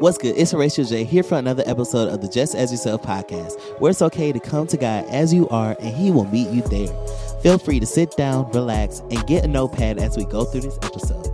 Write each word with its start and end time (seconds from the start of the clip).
What's 0.00 0.16
good? 0.16 0.34
It's 0.38 0.52
Horatio 0.52 0.86
J 0.86 1.04
here 1.04 1.22
for 1.22 1.36
another 1.36 1.62
episode 1.66 2.08
of 2.08 2.22
the 2.22 2.28
Just 2.28 2.54
As 2.54 2.72
Yourself 2.72 3.02
podcast, 3.02 3.60
where 3.80 3.90
it's 3.90 4.00
okay 4.00 4.32
to 4.32 4.40
come 4.40 4.66
to 4.68 4.78
God 4.78 5.04
as 5.10 5.34
you 5.34 5.46
are 5.50 5.76
and 5.78 5.94
He 5.94 6.10
will 6.10 6.24
meet 6.24 6.48
you 6.48 6.62
there. 6.62 6.88
Feel 7.42 7.58
free 7.58 7.78
to 7.78 7.84
sit 7.84 8.16
down, 8.16 8.50
relax, 8.52 9.00
and 9.10 9.26
get 9.26 9.44
a 9.44 9.48
notepad 9.48 9.98
as 9.98 10.16
we 10.16 10.24
go 10.24 10.46
through 10.46 10.62
this 10.62 10.78
episode. 10.80 11.29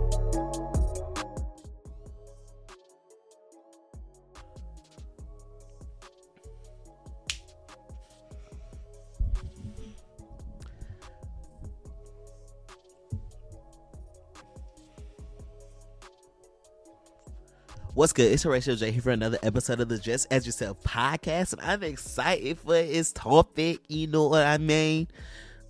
What's 17.97 18.13
good? 18.13 18.31
It's 18.31 18.43
Horatio 18.43 18.75
J 18.75 18.91
here 18.91 19.01
for 19.01 19.09
another 19.09 19.39
episode 19.41 19.79
of 19.79 19.89
the 19.89 19.97
Just 19.97 20.27
As 20.29 20.45
Yourself 20.45 20.83
podcast, 20.83 21.53
and 21.53 21.61
I'm 21.63 21.81
excited 21.81 22.59
for 22.59 22.73
this 22.73 23.11
topic. 23.11 23.79
You 23.87 24.05
know 24.05 24.27
what 24.27 24.45
I 24.45 24.59
mean? 24.59 25.07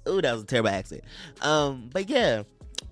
Ooh, 0.10 0.22
that 0.22 0.34
was 0.34 0.44
a 0.44 0.46
terrible 0.46 0.68
accent. 0.68 1.06
Um, 1.42 1.90
but 1.94 2.10
yeah, 2.10 2.44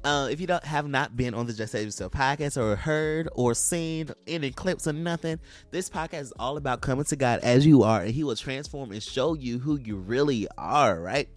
uh, 0.06 0.30
if 0.32 0.40
you 0.40 0.48
don't 0.48 0.64
have 0.64 0.88
not 0.88 1.18
been 1.18 1.34
on 1.34 1.48
the 1.48 1.54
Just 1.54 1.76
As 1.76 1.84
Yourself 1.84 2.14
podcast 2.14 2.56
or 2.56 2.78
heard 2.78 3.28
or 3.34 3.54
seen 3.54 4.08
any 4.26 4.52
clips 4.52 4.88
or 4.88 4.94
nothing, 4.94 5.38
this 5.70 5.90
podcast 5.90 6.22
is 6.22 6.34
all 6.40 6.56
about 6.56 6.80
coming 6.80 7.04
to 7.04 7.18
God 7.18 7.42
as 7.44 7.66
you 7.68 7.84
are, 7.84 8.04
and 8.04 8.12
He 8.12 8.24
will 8.24 8.38
transform 8.38 8.94
and 8.94 9.04
show 9.04 9.34
you 9.34 9.60
who 9.60 9.78
you 9.78 9.98
really 9.98 10.48
are. 10.58 10.98
Right? 10.98 11.28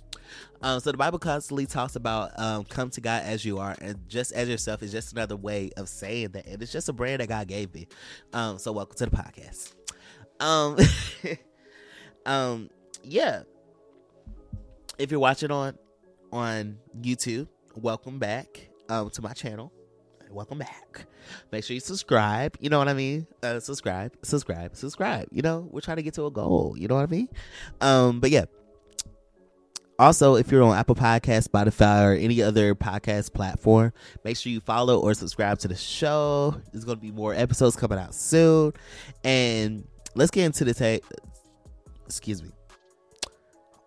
Um, 0.63 0.81
so 0.81 0.91
the 0.91 0.99
Bible 0.99 1.19
constantly 1.19 1.67
talks 1.67 1.97
about 1.97 2.39
um, 2.39 2.65
come 2.65 2.91
to 2.91 3.01
God 3.01 3.23
as 3.25 3.45
you 3.45 3.59
are, 3.59 3.77
and 3.81 3.97
just 4.09 4.33
as 4.33 4.49
yourself 4.49 4.83
is 4.83 4.93
just 4.93 5.13
another 5.13 5.37
way 5.37 5.71
of 5.77 5.89
saying 5.89 6.31
that, 6.31 6.47
and 6.47 6.63
it's 6.63 6.73
just 6.73 6.89
a 6.89 6.93
brand 6.93 7.21
that 7.21 7.29
God 7.29 7.47
gave 7.47 7.73
me. 7.75 7.87
Um, 8.33 8.59
so 8.59 8.73
welcome 8.73 8.97
to 8.99 9.07
the 9.07 9.17
podcast. 9.17 9.75
Um, 10.41 10.77
um, 12.27 12.71
yeah. 13.03 13.43
If 14.99 15.11
you're 15.11 15.21
watching 15.21 15.51
on 15.51 15.79
on 16.33 16.79
YouTube, 17.01 17.49
welcome 17.77 18.19
back 18.19 18.69
um, 18.89 19.11
to 19.11 19.23
my 19.23 19.33
channel. 19.33 19.73
Welcome 20.31 20.59
back. 20.59 21.07
Make 21.53 21.65
sure 21.65 21.75
you 21.75 21.81
subscribe. 21.81 22.57
You 22.61 22.69
know 22.69 22.79
what 22.79 22.89
I 22.89 22.95
mean? 22.95 23.27
Uh, 23.43 23.61
subscribe, 23.61 24.13
subscribe, 24.23 24.77
subscribe. 24.77 25.29
You 25.31 25.41
know, 25.43 25.69
we're 25.71 25.81
trying 25.81 25.97
to 25.97 26.03
get 26.03 26.15
to 26.15 26.27
a 26.27 26.31
goal. 26.31 26.75
You 26.77 26.89
know 26.89 26.97
what 26.97 27.05
I 27.05 27.07
mean? 27.07 27.29
Um, 27.81 28.21
but 28.21 28.31
yeah 28.31 28.45
also, 29.99 30.37
if 30.37 30.53
you're 30.53 30.63
on 30.63 30.77
Apple 30.77 30.95
Podcast, 30.95 31.49
Spotify, 31.49 32.05
or 32.05 32.13
any 32.13 32.41
other 32.41 32.75
podcast 32.75 33.33
platform, 33.33 33.93
make 34.25 34.37
sure 34.37 34.53
you 34.53 34.61
follow 34.61 35.01
or 35.01 35.13
subscribe 35.15 35.59
to 35.61 35.69
the 35.69 35.75
show. 35.75 36.55
There's 36.73 36.85
going 36.85 36.99
to 36.99 37.03
be 37.03 37.11
more 37.11 37.35
episodes 37.35 37.75
coming 37.75 37.99
out 37.99 38.15
soon. 38.15 38.73
And 39.25 39.87
let's 40.15 40.31
get 40.31 40.45
into 40.45 40.65
the 40.65 40.75
tape. 40.75 41.05
Excuse 42.07 42.43
me. 42.43 42.51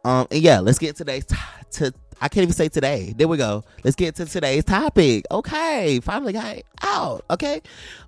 Um, 0.03 0.27
and 0.31 0.41
yeah, 0.41 0.59
let's 0.59 0.79
get 0.79 0.95
today's 0.95 1.25
t-. 1.25 1.91
I 2.23 2.27
can't 2.27 2.43
even 2.43 2.53
say 2.53 2.69
today. 2.69 3.13
There 3.17 3.27
we 3.27 3.37
go. 3.37 3.63
Let's 3.83 3.95
get 3.95 4.15
to 4.15 4.25
today's 4.25 4.63
topic. 4.63 5.25
Okay, 5.31 5.99
finally 6.01 6.33
got 6.33 6.57
it 6.57 6.65
out. 6.81 7.25
Okay. 7.29 7.61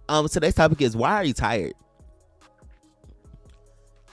Um, 0.09 0.27
today's 0.27 0.55
topic 0.55 0.81
is 0.81 0.95
why 0.95 1.13
are 1.13 1.23
you 1.23 1.33
tired? 1.33 1.73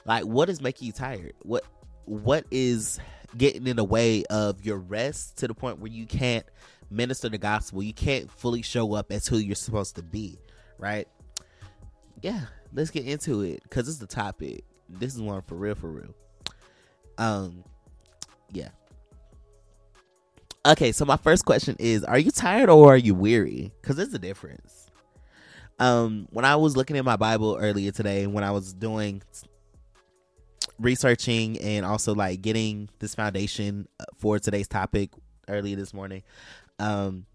Like, 0.07 0.25
what 0.25 0.49
is 0.49 0.63
making 0.63 0.87
you 0.87 0.93
tired? 0.93 1.35
What 1.43 1.65
what 2.07 2.45
is 2.51 2.99
getting 3.37 3.67
in 3.67 3.77
the 3.77 3.85
way 3.85 4.25
of 4.27 4.65
your 4.65 4.79
rest 4.79 5.39
to 5.39 5.49
the 5.49 5.55
point 5.55 5.79
where 5.79 5.91
you 5.91 6.07
can't 6.07 6.47
minister 6.91 7.29
the 7.29 7.39
gospel. 7.39 7.83
You 7.83 7.95
can't 7.95 8.31
fully 8.31 8.63
show 8.63 8.95
up 8.95 9.13
as 9.13 9.27
who 9.27 9.39
you're 9.39 9.55
supposed 9.55 9.97
to 9.97 10.03
be, 10.03 10.39
right? 10.79 11.09
Yeah, 12.23 12.43
let's 12.73 12.91
get 12.91 13.07
into 13.07 13.43
it 13.43 13.63
because 13.63 13.89
it's 13.89 13.99
the 13.99 14.07
topic. 14.07 14.65
This 14.89 15.15
is 15.15 15.21
one 15.23 15.43
for 15.43 15.55
real, 15.55 15.75
for 15.75 15.91
real. 15.91 16.15
Um, 17.19 17.65
yeah. 18.53 18.69
Okay, 20.67 20.93
so 20.93 21.05
my 21.05 21.17
first 21.17 21.45
question 21.45 21.77
is: 21.79 22.05
Are 22.05 22.19
you 22.19 22.31
tired 22.31 22.69
or 22.69 22.93
are 22.93 22.97
you 22.97 23.15
weary? 23.15 23.73
Because 23.81 23.97
there's 23.97 24.13
a 24.13 24.19
difference. 24.19 24.91
Um, 25.79 26.29
when 26.31 26.45
I 26.45 26.57
was 26.57 26.77
looking 26.77 26.99
at 26.99 27.05
my 27.05 27.17
Bible 27.17 27.57
earlier 27.59 27.91
today, 27.93 28.27
when 28.27 28.45
I 28.45 28.51
was 28.51 28.75
doing 28.75 29.23
researching 30.81 31.61
and 31.61 31.85
also 31.85 32.15
like 32.15 32.43
getting 32.43 32.89
this 32.99 33.15
foundation 33.15 33.87
uh, 34.01 34.05
for 34.17 34.39
today's 34.39 34.69
topic 34.69 35.11
early 35.49 35.75
this 35.75 35.95
morning. 35.95 36.23
Um 36.79 37.27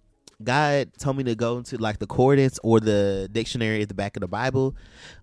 god 0.44 0.92
told 1.00 1.16
me 1.16 1.24
to 1.24 1.34
go 1.34 1.58
into 1.58 1.78
like 1.78 1.98
the 1.98 2.06
concordance 2.06 2.60
or 2.62 2.82
the 2.82 3.30
dictionary 3.32 3.82
at 3.82 3.88
the 3.88 3.94
back 3.94 4.18
of 4.18 4.22
the 4.22 4.28
bible 4.28 4.76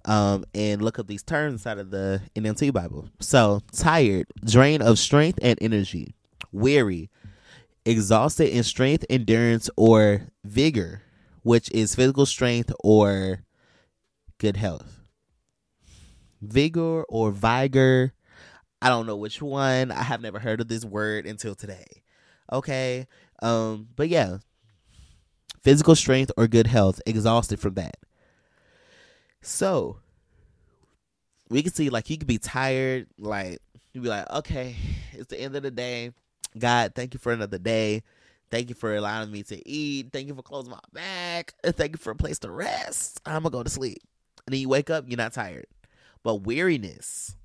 um 0.07 0.43
and 0.55 0.81
look 0.81 0.99
up 0.99 1.07
these 1.07 1.23
terms 1.23 1.53
inside 1.53 1.77
of 1.79 1.91
the 1.91 2.23
nlt 2.35 2.73
bible. 2.73 3.09
So 3.21 3.61
tired 3.73 4.27
drain 4.45 4.81
of 4.81 4.99
strength 4.99 5.39
and 5.43 5.59
energy 5.61 6.15
weary 6.51 7.11
exhausted 7.85 8.49
in 8.57 8.63
strength 8.63 9.05
endurance 9.11 9.69
or 9.77 10.29
vigor 10.45 11.03
which 11.43 11.71
is 11.73 11.95
physical 11.95 12.25
strength 12.25 12.73
or 12.83 13.43
good 14.39 14.57
health 14.57 15.02
vigor 16.43 17.05
or 17.05 17.31
vigor. 17.31 18.13
I 18.83 18.89
don't 18.89 19.07
know 19.07 19.17
which 19.17 19.41
one. 19.41 19.91
I 19.91 20.03
have 20.03 20.21
never 20.21 20.41
heard 20.41 20.61
of 20.61 20.69
this 20.69 20.85
word 20.85 21.25
until 21.25 21.55
today. 21.55 22.03
Okay. 22.53 23.07
Um, 23.41 23.89
but 23.95 24.09
yeah. 24.09 24.39
Physical 25.63 25.95
strength 25.95 26.33
or 26.37 26.49
good 26.49 26.67
health, 26.67 27.01
exhausted 27.07 27.61
from 27.61 27.75
that. 27.75 27.97
So 29.41 29.99
we 31.49 31.63
can 31.63 31.73
see 31.73 31.89
like 31.89 32.11
you 32.11 32.19
could 32.19 32.27
be 32.27 32.39
tired, 32.39 33.07
like 33.17 33.61
you'd 33.93 34.03
be 34.03 34.09
like, 34.09 34.29
okay, 34.31 34.75
it's 35.13 35.29
the 35.29 35.41
end 35.41 35.55
of 35.55 35.63
the 35.63 35.71
day. 35.71 36.11
God, 36.59 36.95
thank 36.97 37.15
you 37.15 37.21
for 37.21 37.33
another 37.33 37.59
day. 37.59 38.03
Thank 38.51 38.69
you 38.69 38.75
for 38.75 38.95
allowing 38.95 39.31
me 39.31 39.45
to 39.45 39.69
eat. 39.69 40.13
Thank 40.13 40.27
you 40.27 40.35
for 40.35 40.43
closing 40.43 40.73
my 40.73 40.81
back. 40.93 41.55
Thank 41.65 41.93
you 41.93 41.99
for 41.99 42.11
a 42.11 42.17
place 42.17 42.41
to 42.41 42.51
rest. 42.51 43.21
I'm 43.25 43.43
gonna 43.43 43.51
go 43.51 43.63
to 43.63 43.71
sleep. 43.71 44.03
And 44.47 44.53
then 44.53 44.61
you 44.61 44.69
wake 44.69 44.91
up, 44.91 45.05
you're 45.07 45.17
not 45.17 45.33
tired 45.33 45.67
but 46.23 46.37
weariness, 46.37 47.37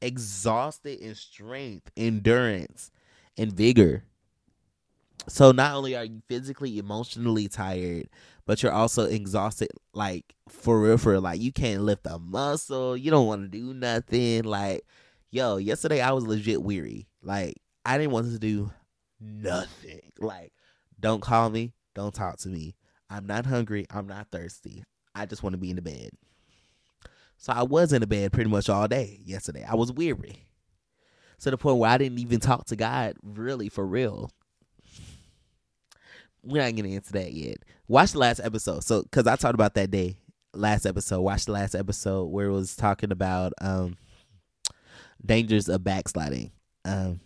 exhausted 0.00 1.00
in 1.00 1.14
strength, 1.14 1.90
endurance, 1.96 2.90
and 3.36 3.52
vigor. 3.52 4.04
So 5.28 5.52
not 5.52 5.74
only 5.74 5.96
are 5.96 6.04
you 6.04 6.22
physically, 6.28 6.78
emotionally 6.78 7.48
tired, 7.48 8.08
but 8.46 8.62
you're 8.62 8.72
also 8.72 9.04
exhausted, 9.04 9.68
like 9.92 10.34
for 10.48 10.80
real, 10.80 10.98
for 10.98 11.12
real. 11.12 11.20
Like 11.20 11.40
you 11.40 11.52
can't 11.52 11.82
lift 11.82 12.06
a 12.06 12.18
muscle, 12.18 12.96
you 12.96 13.10
don't 13.10 13.26
want 13.26 13.42
to 13.42 13.48
do 13.48 13.74
nothing. 13.74 14.44
Like, 14.44 14.82
yo, 15.30 15.58
yesterday 15.58 16.00
I 16.00 16.12
was 16.12 16.26
legit 16.26 16.62
weary. 16.62 17.06
Like 17.22 17.54
I 17.84 17.98
didn't 17.98 18.12
want 18.12 18.32
to 18.32 18.38
do 18.38 18.70
nothing. 19.20 20.00
Like, 20.22 20.52
don't 21.00 21.22
call 21.22 21.48
me, 21.48 21.72
don't 21.94 22.14
talk 22.14 22.36
to 22.40 22.50
me. 22.50 22.74
I'm 23.08 23.26
not 23.26 23.46
hungry, 23.46 23.86
I'm 23.88 24.06
not 24.06 24.30
thirsty. 24.30 24.84
I 25.14 25.24
just 25.24 25.42
want 25.42 25.54
to 25.54 25.58
be 25.58 25.70
in 25.70 25.76
the 25.76 25.82
bed. 25.82 26.10
So 27.40 27.54
I 27.54 27.62
was 27.62 27.94
in 27.94 28.02
the 28.02 28.06
bed 28.06 28.34
pretty 28.34 28.50
much 28.50 28.68
all 28.68 28.86
day 28.86 29.18
yesterday. 29.24 29.64
I 29.66 29.74
was 29.74 29.90
weary. 29.90 30.46
To 31.40 31.50
the 31.50 31.56
point 31.56 31.78
where 31.78 31.88
I 31.88 31.96
didn't 31.96 32.18
even 32.18 32.38
talk 32.38 32.66
to 32.66 32.76
God 32.76 33.14
really 33.22 33.70
for 33.70 33.86
real. 33.86 34.30
We're 36.42 36.62
not 36.62 36.76
getting 36.76 36.92
into 36.92 37.12
that 37.14 37.32
yet. 37.32 37.56
Watch 37.88 38.12
the 38.12 38.18
last 38.18 38.40
episode. 38.40 38.84
So 38.84 39.04
cause 39.10 39.26
I 39.26 39.36
talked 39.36 39.54
about 39.54 39.72
that 39.74 39.90
day. 39.90 40.18
Last 40.52 40.84
episode. 40.84 41.22
Watch 41.22 41.46
the 41.46 41.52
last 41.52 41.74
episode 41.74 42.26
where 42.26 42.48
it 42.48 42.52
was 42.52 42.76
talking 42.76 43.10
about 43.10 43.54
um 43.62 43.96
dangers 45.24 45.70
of 45.70 45.82
backsliding. 45.82 46.50
Um 46.84 47.20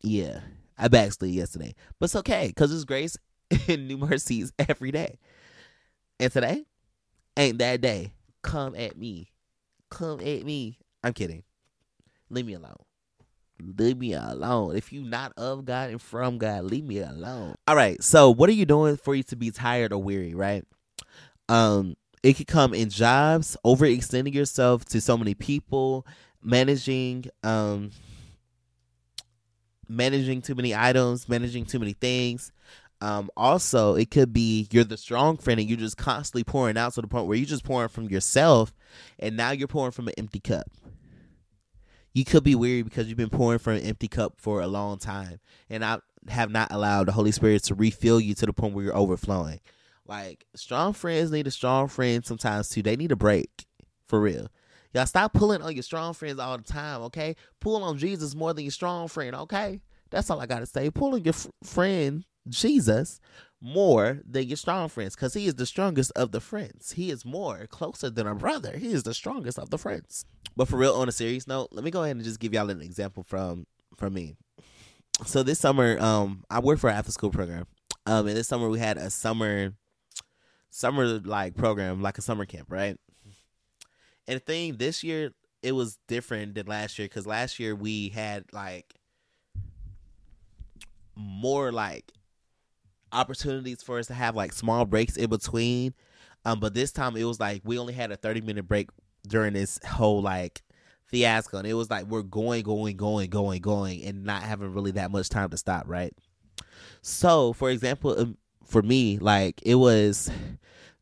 yeah. 0.00 0.40
I 0.78 0.88
backslid 0.88 1.32
yesterday. 1.32 1.74
But 2.00 2.06
it's 2.06 2.16
okay, 2.16 2.48
because 2.48 2.72
it's 2.72 2.84
grace 2.84 3.18
and 3.68 3.86
new 3.86 3.98
mercies 3.98 4.50
every 4.58 4.92
day. 4.92 5.18
And 6.18 6.32
today 6.32 6.64
ain't 7.36 7.58
that 7.58 7.82
day 7.82 8.12
come 8.42 8.74
at 8.74 8.96
me. 8.96 9.30
Come 9.90 10.20
at 10.20 10.44
me. 10.44 10.78
I'm 11.02 11.12
kidding. 11.12 11.42
Leave 12.30 12.46
me 12.46 12.54
alone. 12.54 12.76
Leave 13.60 13.96
me 13.96 14.12
alone. 14.12 14.76
If 14.76 14.92
you 14.92 15.02
not 15.02 15.32
of 15.36 15.64
God 15.64 15.90
and 15.90 16.02
from 16.02 16.38
God, 16.38 16.64
leave 16.64 16.84
me 16.84 16.98
alone. 16.98 17.54
All 17.66 17.76
right. 17.76 18.02
So 18.02 18.30
what 18.30 18.50
are 18.50 18.54
you 18.54 18.66
doing 18.66 18.96
for 18.96 19.14
you 19.14 19.22
to 19.24 19.36
be 19.36 19.50
tired 19.50 19.92
or 19.92 20.02
weary, 20.02 20.34
right? 20.34 20.64
Um, 21.48 21.96
it 22.22 22.34
could 22.34 22.48
come 22.48 22.74
in 22.74 22.90
jobs, 22.90 23.56
overextending 23.64 24.34
yourself 24.34 24.84
to 24.86 25.00
so 25.00 25.16
many 25.16 25.34
people, 25.34 26.06
managing 26.42 27.26
um 27.44 27.90
managing 29.88 30.42
too 30.42 30.54
many 30.54 30.74
items, 30.74 31.28
managing 31.28 31.64
too 31.64 31.78
many 31.78 31.92
things, 31.92 32.52
um, 33.00 33.30
also, 33.36 33.94
it 33.94 34.10
could 34.10 34.32
be 34.32 34.68
you're 34.70 34.84
the 34.84 34.96
strong 34.96 35.36
friend 35.36 35.60
and 35.60 35.68
you're 35.68 35.78
just 35.78 35.98
constantly 35.98 36.44
pouring 36.44 36.78
out 36.78 36.94
to 36.94 37.02
the 37.02 37.08
point 37.08 37.26
where 37.26 37.36
you're 37.36 37.46
just 37.46 37.64
pouring 37.64 37.88
from 37.88 38.08
yourself 38.08 38.72
and 39.18 39.36
now 39.36 39.50
you're 39.50 39.68
pouring 39.68 39.92
from 39.92 40.08
an 40.08 40.14
empty 40.16 40.40
cup. 40.40 40.66
You 42.14 42.24
could 42.24 42.44
be 42.44 42.54
weary 42.54 42.82
because 42.82 43.08
you've 43.08 43.18
been 43.18 43.28
pouring 43.28 43.58
from 43.58 43.74
an 43.74 43.82
empty 43.82 44.08
cup 44.08 44.34
for 44.38 44.62
a 44.62 44.66
long 44.66 44.98
time 44.98 45.40
and 45.68 45.84
I 45.84 45.98
have 46.28 46.50
not 46.50 46.72
allowed 46.72 47.08
the 47.08 47.12
Holy 47.12 47.32
Spirit 47.32 47.64
to 47.64 47.74
refill 47.74 48.18
you 48.18 48.34
to 48.36 48.46
the 48.46 48.54
point 48.54 48.72
where 48.72 48.84
you're 48.84 48.96
overflowing. 48.96 49.60
Like 50.06 50.46
strong 50.54 50.94
friends 50.94 51.30
need 51.30 51.46
a 51.46 51.50
strong 51.50 51.88
friend 51.88 52.24
sometimes 52.24 52.70
too. 52.70 52.82
They 52.82 52.96
need 52.96 53.12
a 53.12 53.16
break. 53.16 53.66
For 54.06 54.20
real. 54.20 54.48
Y'all 54.94 55.04
stop 55.04 55.34
pulling 55.34 55.60
on 55.60 55.74
your 55.74 55.82
strong 55.82 56.14
friends 56.14 56.38
all 56.38 56.56
the 56.56 56.64
time, 56.64 57.02
okay? 57.02 57.34
Pull 57.60 57.82
on 57.82 57.98
Jesus 57.98 58.34
more 58.34 58.54
than 58.54 58.64
your 58.64 58.70
strong 58.70 59.08
friend, 59.08 59.34
okay? 59.34 59.82
That's 60.10 60.30
all 60.30 60.40
I 60.40 60.46
gotta 60.46 60.64
say. 60.64 60.90
Pull 60.90 61.14
on 61.14 61.24
your 61.24 61.34
friend 61.62 62.24
Jesus 62.48 63.20
more 63.60 64.20
than 64.28 64.46
your 64.46 64.56
strong 64.56 64.88
friends 64.88 65.14
because 65.14 65.34
he 65.34 65.46
is 65.46 65.54
the 65.54 65.66
strongest 65.66 66.12
of 66.14 66.32
the 66.32 66.40
friends. 66.40 66.92
He 66.92 67.10
is 67.10 67.24
more 67.24 67.66
closer 67.66 68.10
than 68.10 68.26
a 68.26 68.34
brother. 68.34 68.76
He 68.76 68.92
is 68.92 69.02
the 69.02 69.14
strongest 69.14 69.58
of 69.58 69.70
the 69.70 69.78
friends. 69.78 70.24
But 70.56 70.68
for 70.68 70.76
real, 70.76 70.94
on 70.94 71.08
a 71.08 71.12
serious 71.12 71.46
note, 71.46 71.68
let 71.72 71.84
me 71.84 71.90
go 71.90 72.02
ahead 72.02 72.16
and 72.16 72.24
just 72.24 72.40
give 72.40 72.52
y'all 72.52 72.70
an 72.70 72.82
example 72.82 73.22
from 73.22 73.66
from 73.96 74.14
me. 74.14 74.36
So 75.24 75.42
this 75.42 75.58
summer, 75.58 75.98
um, 75.98 76.44
I 76.50 76.60
work 76.60 76.78
for 76.78 76.90
an 76.90 76.96
after 76.96 77.12
school 77.12 77.30
program. 77.30 77.66
Um, 78.04 78.26
and 78.28 78.36
this 78.36 78.48
summer 78.48 78.68
we 78.68 78.78
had 78.78 78.98
a 78.98 79.10
summer 79.10 79.72
summer 80.70 81.06
like 81.06 81.56
program, 81.56 82.02
like 82.02 82.18
a 82.18 82.22
summer 82.22 82.44
camp, 82.44 82.70
right? 82.70 82.96
And 84.28 84.36
the 84.36 84.40
thing 84.40 84.76
this 84.76 85.02
year 85.02 85.32
it 85.62 85.72
was 85.72 85.98
different 86.06 86.54
than 86.54 86.66
last 86.66 86.98
year 86.98 87.08
because 87.08 87.26
last 87.26 87.58
year 87.58 87.74
we 87.74 88.10
had 88.10 88.44
like 88.52 88.94
more 91.16 91.72
like 91.72 92.12
opportunities 93.16 93.82
for 93.82 93.98
us 93.98 94.06
to 94.08 94.14
have 94.14 94.36
like 94.36 94.52
small 94.52 94.84
breaks 94.84 95.16
in 95.16 95.30
between. 95.30 95.94
Um, 96.44 96.60
but 96.60 96.74
this 96.74 96.92
time 96.92 97.16
it 97.16 97.24
was 97.24 97.40
like 97.40 97.62
we 97.64 97.78
only 97.78 97.94
had 97.94 98.12
a 98.12 98.16
thirty 98.16 98.40
minute 98.40 98.68
break 98.68 98.90
during 99.26 99.54
this 99.54 99.80
whole 99.84 100.22
like 100.22 100.62
fiasco, 101.06 101.58
and 101.58 101.66
it 101.66 101.74
was 101.74 101.90
like 101.90 102.06
we're 102.06 102.22
going, 102.22 102.62
going, 102.62 102.96
going, 102.96 103.30
going, 103.30 103.60
going, 103.60 104.04
and 104.04 104.24
not 104.24 104.42
having 104.42 104.72
really 104.72 104.92
that 104.92 105.10
much 105.10 105.28
time 105.28 105.50
to 105.50 105.56
stop, 105.56 105.84
right? 105.86 106.14
So, 107.02 107.52
for 107.52 107.70
example, 107.70 108.18
um, 108.18 108.36
for 108.64 108.82
me, 108.82 109.18
like 109.18 109.60
it 109.62 109.76
was 109.76 110.30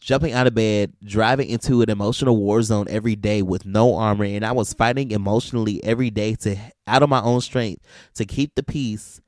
jumping 0.01 0.33
out 0.33 0.47
of 0.47 0.55
bed, 0.55 0.93
driving 1.03 1.49
into 1.49 1.81
an 1.81 1.89
emotional 1.89 2.37
war 2.37 2.63
zone 2.63 2.87
every 2.91 3.17
day 3.17 3.43
with 3.43 3.65
no 3.65 3.97
armor, 3.97 4.25
and 4.25 4.45
I 4.45 4.53
was 4.53 4.73
fighting 4.73 5.11
emotionally 5.11 5.83
every 5.83 6.11
day 6.11 6.35
to 6.37 6.57
out 6.87 7.03
of 7.03 7.09
my 7.09 7.23
own 7.23 7.41
strength 7.41 7.83
to 8.15 8.25
keep 8.25 8.55
the 8.55 8.63
peace, 8.63 9.21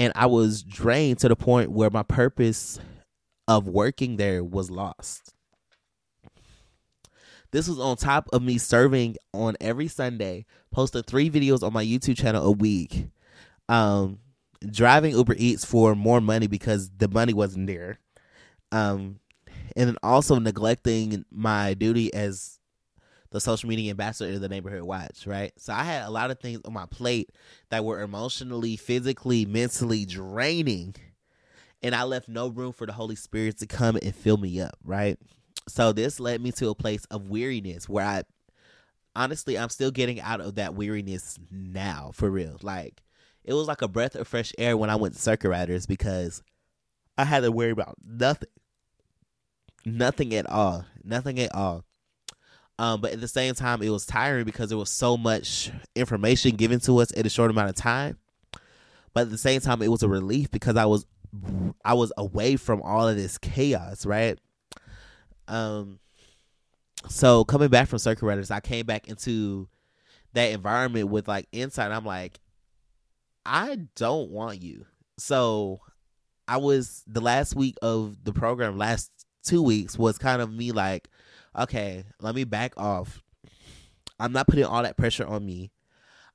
and 0.00 0.14
I 0.16 0.24
was 0.24 0.62
drained 0.62 1.18
to 1.18 1.28
the 1.28 1.36
point 1.36 1.70
where 1.72 1.90
my 1.90 2.02
purpose 2.02 2.80
of 3.46 3.68
working 3.68 4.16
there 4.16 4.42
was 4.42 4.70
lost. 4.70 5.34
This 7.50 7.68
was 7.68 7.78
on 7.78 7.98
top 7.98 8.26
of 8.32 8.40
me 8.40 8.56
serving 8.56 9.16
on 9.34 9.58
every 9.60 9.88
Sunday, 9.88 10.46
posting 10.72 11.02
three 11.02 11.28
videos 11.28 11.62
on 11.62 11.74
my 11.74 11.84
YouTube 11.84 12.16
channel 12.16 12.46
a 12.46 12.50
week, 12.50 13.08
um, 13.68 14.20
driving 14.70 15.14
Uber 15.14 15.34
Eats 15.36 15.66
for 15.66 15.94
more 15.94 16.22
money 16.22 16.46
because 16.46 16.90
the 16.96 17.08
money 17.08 17.34
wasn't 17.34 17.66
there, 17.66 17.98
um, 18.72 19.20
and 19.76 19.88
then 19.88 19.96
also 20.02 20.38
neglecting 20.38 21.26
my 21.30 21.74
duty 21.74 22.14
as 22.14 22.59
the 23.30 23.40
social 23.40 23.68
media 23.68 23.90
ambassador 23.90 24.32
of 24.34 24.40
the 24.40 24.48
neighborhood 24.48 24.82
watch 24.82 25.26
right? 25.26 25.52
So 25.56 25.72
i 25.72 25.82
had 25.82 26.04
a 26.04 26.10
lot 26.10 26.30
of 26.30 26.40
things 26.40 26.60
on 26.64 26.72
my 26.72 26.86
plate 26.86 27.30
that 27.70 27.84
were 27.84 28.02
emotionally 28.02 28.76
physically 28.76 29.44
mentally 29.44 30.04
draining 30.04 30.94
and 31.82 31.94
i 31.94 32.02
left 32.02 32.28
no 32.28 32.48
room 32.48 32.72
for 32.72 32.86
the 32.86 32.92
holy 32.92 33.16
spirit 33.16 33.58
to 33.58 33.66
come 33.66 33.96
and 34.02 34.14
fill 34.14 34.36
me 34.36 34.60
up 34.60 34.76
right? 34.84 35.18
So 35.68 35.92
this 35.92 36.18
led 36.18 36.40
me 36.40 36.52
to 36.52 36.70
a 36.70 36.74
place 36.74 37.04
of 37.06 37.28
weariness 37.28 37.88
where 37.88 38.04
i 38.04 38.24
honestly 39.14 39.58
i'm 39.58 39.68
still 39.68 39.90
getting 39.90 40.20
out 40.20 40.40
of 40.40 40.56
that 40.56 40.74
weariness 40.74 41.38
now 41.50 42.10
for 42.14 42.30
real. 42.30 42.56
Like 42.62 43.02
it 43.44 43.54
was 43.54 43.68
like 43.68 43.82
a 43.82 43.88
breath 43.88 44.16
of 44.16 44.28
fresh 44.28 44.52
air 44.58 44.76
when 44.76 44.90
i 44.90 44.96
went 44.96 45.14
to 45.14 45.20
circuit 45.20 45.48
riders 45.50 45.86
because 45.86 46.42
i 47.16 47.24
had 47.24 47.42
to 47.42 47.52
worry 47.52 47.70
about 47.70 47.96
nothing. 48.04 48.48
Nothing 49.86 50.34
at 50.34 50.44
all. 50.44 50.84
Nothing 51.02 51.40
at 51.40 51.54
all 51.54 51.84
um, 52.80 53.02
but 53.02 53.12
at 53.12 53.20
the 53.20 53.28
same 53.28 53.54
time 53.54 53.82
it 53.82 53.90
was 53.90 54.06
tiring 54.06 54.46
because 54.46 54.70
there 54.70 54.78
was 54.78 54.88
so 54.88 55.18
much 55.18 55.70
information 55.94 56.56
given 56.56 56.80
to 56.80 56.96
us 56.96 57.10
in 57.10 57.26
a 57.26 57.28
short 57.28 57.50
amount 57.50 57.68
of 57.68 57.74
time. 57.74 58.16
But 59.12 59.24
at 59.24 59.30
the 59.30 59.36
same 59.36 59.60
time 59.60 59.82
it 59.82 59.88
was 59.88 60.02
a 60.02 60.08
relief 60.08 60.50
because 60.50 60.76
i 60.76 60.86
was 60.86 61.04
i 61.84 61.92
was 61.92 62.10
away 62.16 62.56
from 62.56 62.80
all 62.80 63.06
of 63.06 63.16
this 63.16 63.36
chaos 63.36 64.06
right? 64.06 64.38
Um 65.46 66.00
so 67.10 67.44
coming 67.44 67.68
back 67.68 67.86
from 67.88 67.98
circuit 67.98 68.24
riders 68.24 68.50
i 68.50 68.60
came 68.60 68.86
back 68.86 69.08
into 69.08 69.68
that 70.32 70.50
environment 70.52 71.08
with 71.08 71.28
like 71.28 71.48
insight. 71.52 71.92
I'm 71.92 72.06
like 72.06 72.40
i 73.44 73.76
don't 73.94 74.30
want 74.30 74.62
you. 74.62 74.86
So 75.18 75.80
i 76.48 76.56
was 76.56 77.02
the 77.06 77.20
last 77.20 77.54
week 77.54 77.76
of 77.82 78.24
the 78.24 78.32
program 78.32 78.78
last 78.78 79.10
two 79.42 79.62
weeks 79.62 79.98
was 79.98 80.18
kind 80.18 80.40
of 80.40 80.52
me 80.52 80.72
like, 80.72 81.08
okay, 81.58 82.04
let 82.20 82.34
me 82.34 82.44
back 82.44 82.74
off. 82.76 83.22
I'm 84.18 84.32
not 84.32 84.46
putting 84.46 84.64
all 84.64 84.82
that 84.82 84.96
pressure 84.96 85.26
on 85.26 85.44
me. 85.44 85.70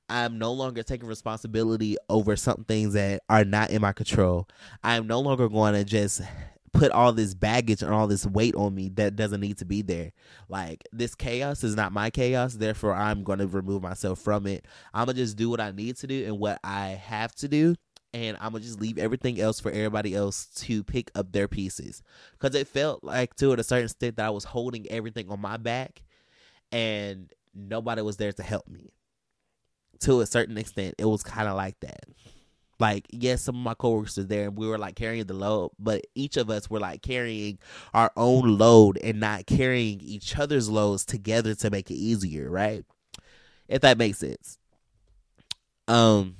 I'm 0.08 0.38
no 0.38 0.52
longer 0.52 0.82
taking 0.82 1.08
responsibility 1.08 1.96
over 2.08 2.36
some 2.36 2.64
things 2.68 2.94
that 2.94 3.22
are 3.28 3.44
not 3.44 3.70
in 3.70 3.82
my 3.82 3.92
control. 3.92 4.48
I'm 4.82 5.06
no 5.06 5.20
longer 5.20 5.48
going 5.48 5.74
to 5.74 5.84
just 5.84 6.22
put 6.72 6.92
all 6.92 7.12
this 7.12 7.34
baggage 7.34 7.82
and 7.82 7.92
all 7.92 8.06
this 8.06 8.26
weight 8.26 8.54
on 8.54 8.74
me 8.74 8.88
that 8.90 9.16
doesn't 9.16 9.40
need 9.40 9.58
to 9.58 9.64
be 9.64 9.82
there. 9.82 10.12
Like 10.48 10.84
this 10.92 11.14
chaos 11.14 11.64
is 11.64 11.74
not 11.74 11.92
my 11.92 12.10
chaos, 12.10 12.54
therefore 12.54 12.94
I'm 12.94 13.24
going 13.24 13.38
to 13.38 13.46
remove 13.46 13.82
myself 13.82 14.20
from 14.20 14.46
it. 14.46 14.66
I'm 14.94 15.06
going 15.06 15.16
to 15.16 15.22
just 15.22 15.36
do 15.36 15.50
what 15.50 15.60
I 15.60 15.70
need 15.70 15.96
to 15.96 16.06
do 16.06 16.24
and 16.26 16.38
what 16.38 16.60
I 16.62 16.88
have 16.88 17.34
to 17.36 17.48
do 17.48 17.74
and 18.12 18.36
I'm 18.40 18.52
gonna 18.52 18.64
just 18.64 18.80
leave 18.80 18.98
everything 18.98 19.40
else 19.40 19.60
for 19.60 19.70
everybody 19.70 20.14
else 20.14 20.46
to 20.56 20.82
pick 20.82 21.10
up 21.14 21.32
their 21.32 21.48
pieces. 21.48 22.02
Because 22.32 22.54
it 22.54 22.68
felt 22.68 23.04
like 23.04 23.34
to 23.36 23.52
a 23.52 23.62
certain 23.62 23.84
extent 23.84 24.16
that 24.16 24.26
I 24.26 24.30
was 24.30 24.44
holding 24.44 24.86
everything 24.90 25.28
on 25.30 25.40
my 25.40 25.56
back, 25.56 26.02
and 26.72 27.32
nobody 27.54 28.02
was 28.02 28.16
there 28.16 28.32
to 28.32 28.42
help 28.42 28.68
me. 28.68 28.92
To 30.00 30.20
a 30.20 30.26
certain 30.26 30.58
extent, 30.58 30.94
it 30.98 31.06
was 31.06 31.22
kind 31.22 31.48
of 31.48 31.56
like 31.56 31.78
that. 31.80 32.04
Like, 32.78 33.06
yes, 33.10 33.42
some 33.42 33.56
of 33.56 33.62
my 33.62 33.74
coworkers 33.74 34.18
were 34.18 34.24
there, 34.24 34.48
and 34.48 34.56
we 34.56 34.66
were 34.66 34.76
like 34.78 34.96
carrying 34.96 35.24
the 35.24 35.34
load, 35.34 35.70
but 35.78 36.06
each 36.14 36.36
of 36.36 36.50
us 36.50 36.68
were 36.68 36.80
like 36.80 37.00
carrying 37.00 37.58
our 37.94 38.12
own 38.16 38.58
load 38.58 38.98
and 39.02 39.18
not 39.18 39.46
carrying 39.46 40.00
each 40.00 40.36
other's 40.36 40.68
loads 40.68 41.06
together 41.06 41.54
to 41.54 41.70
make 41.70 41.90
it 41.90 41.94
easier, 41.94 42.50
right? 42.50 42.84
If 43.68 43.80
that 43.80 43.98
makes 43.98 44.18
sense. 44.18 44.58
Um 45.88 46.36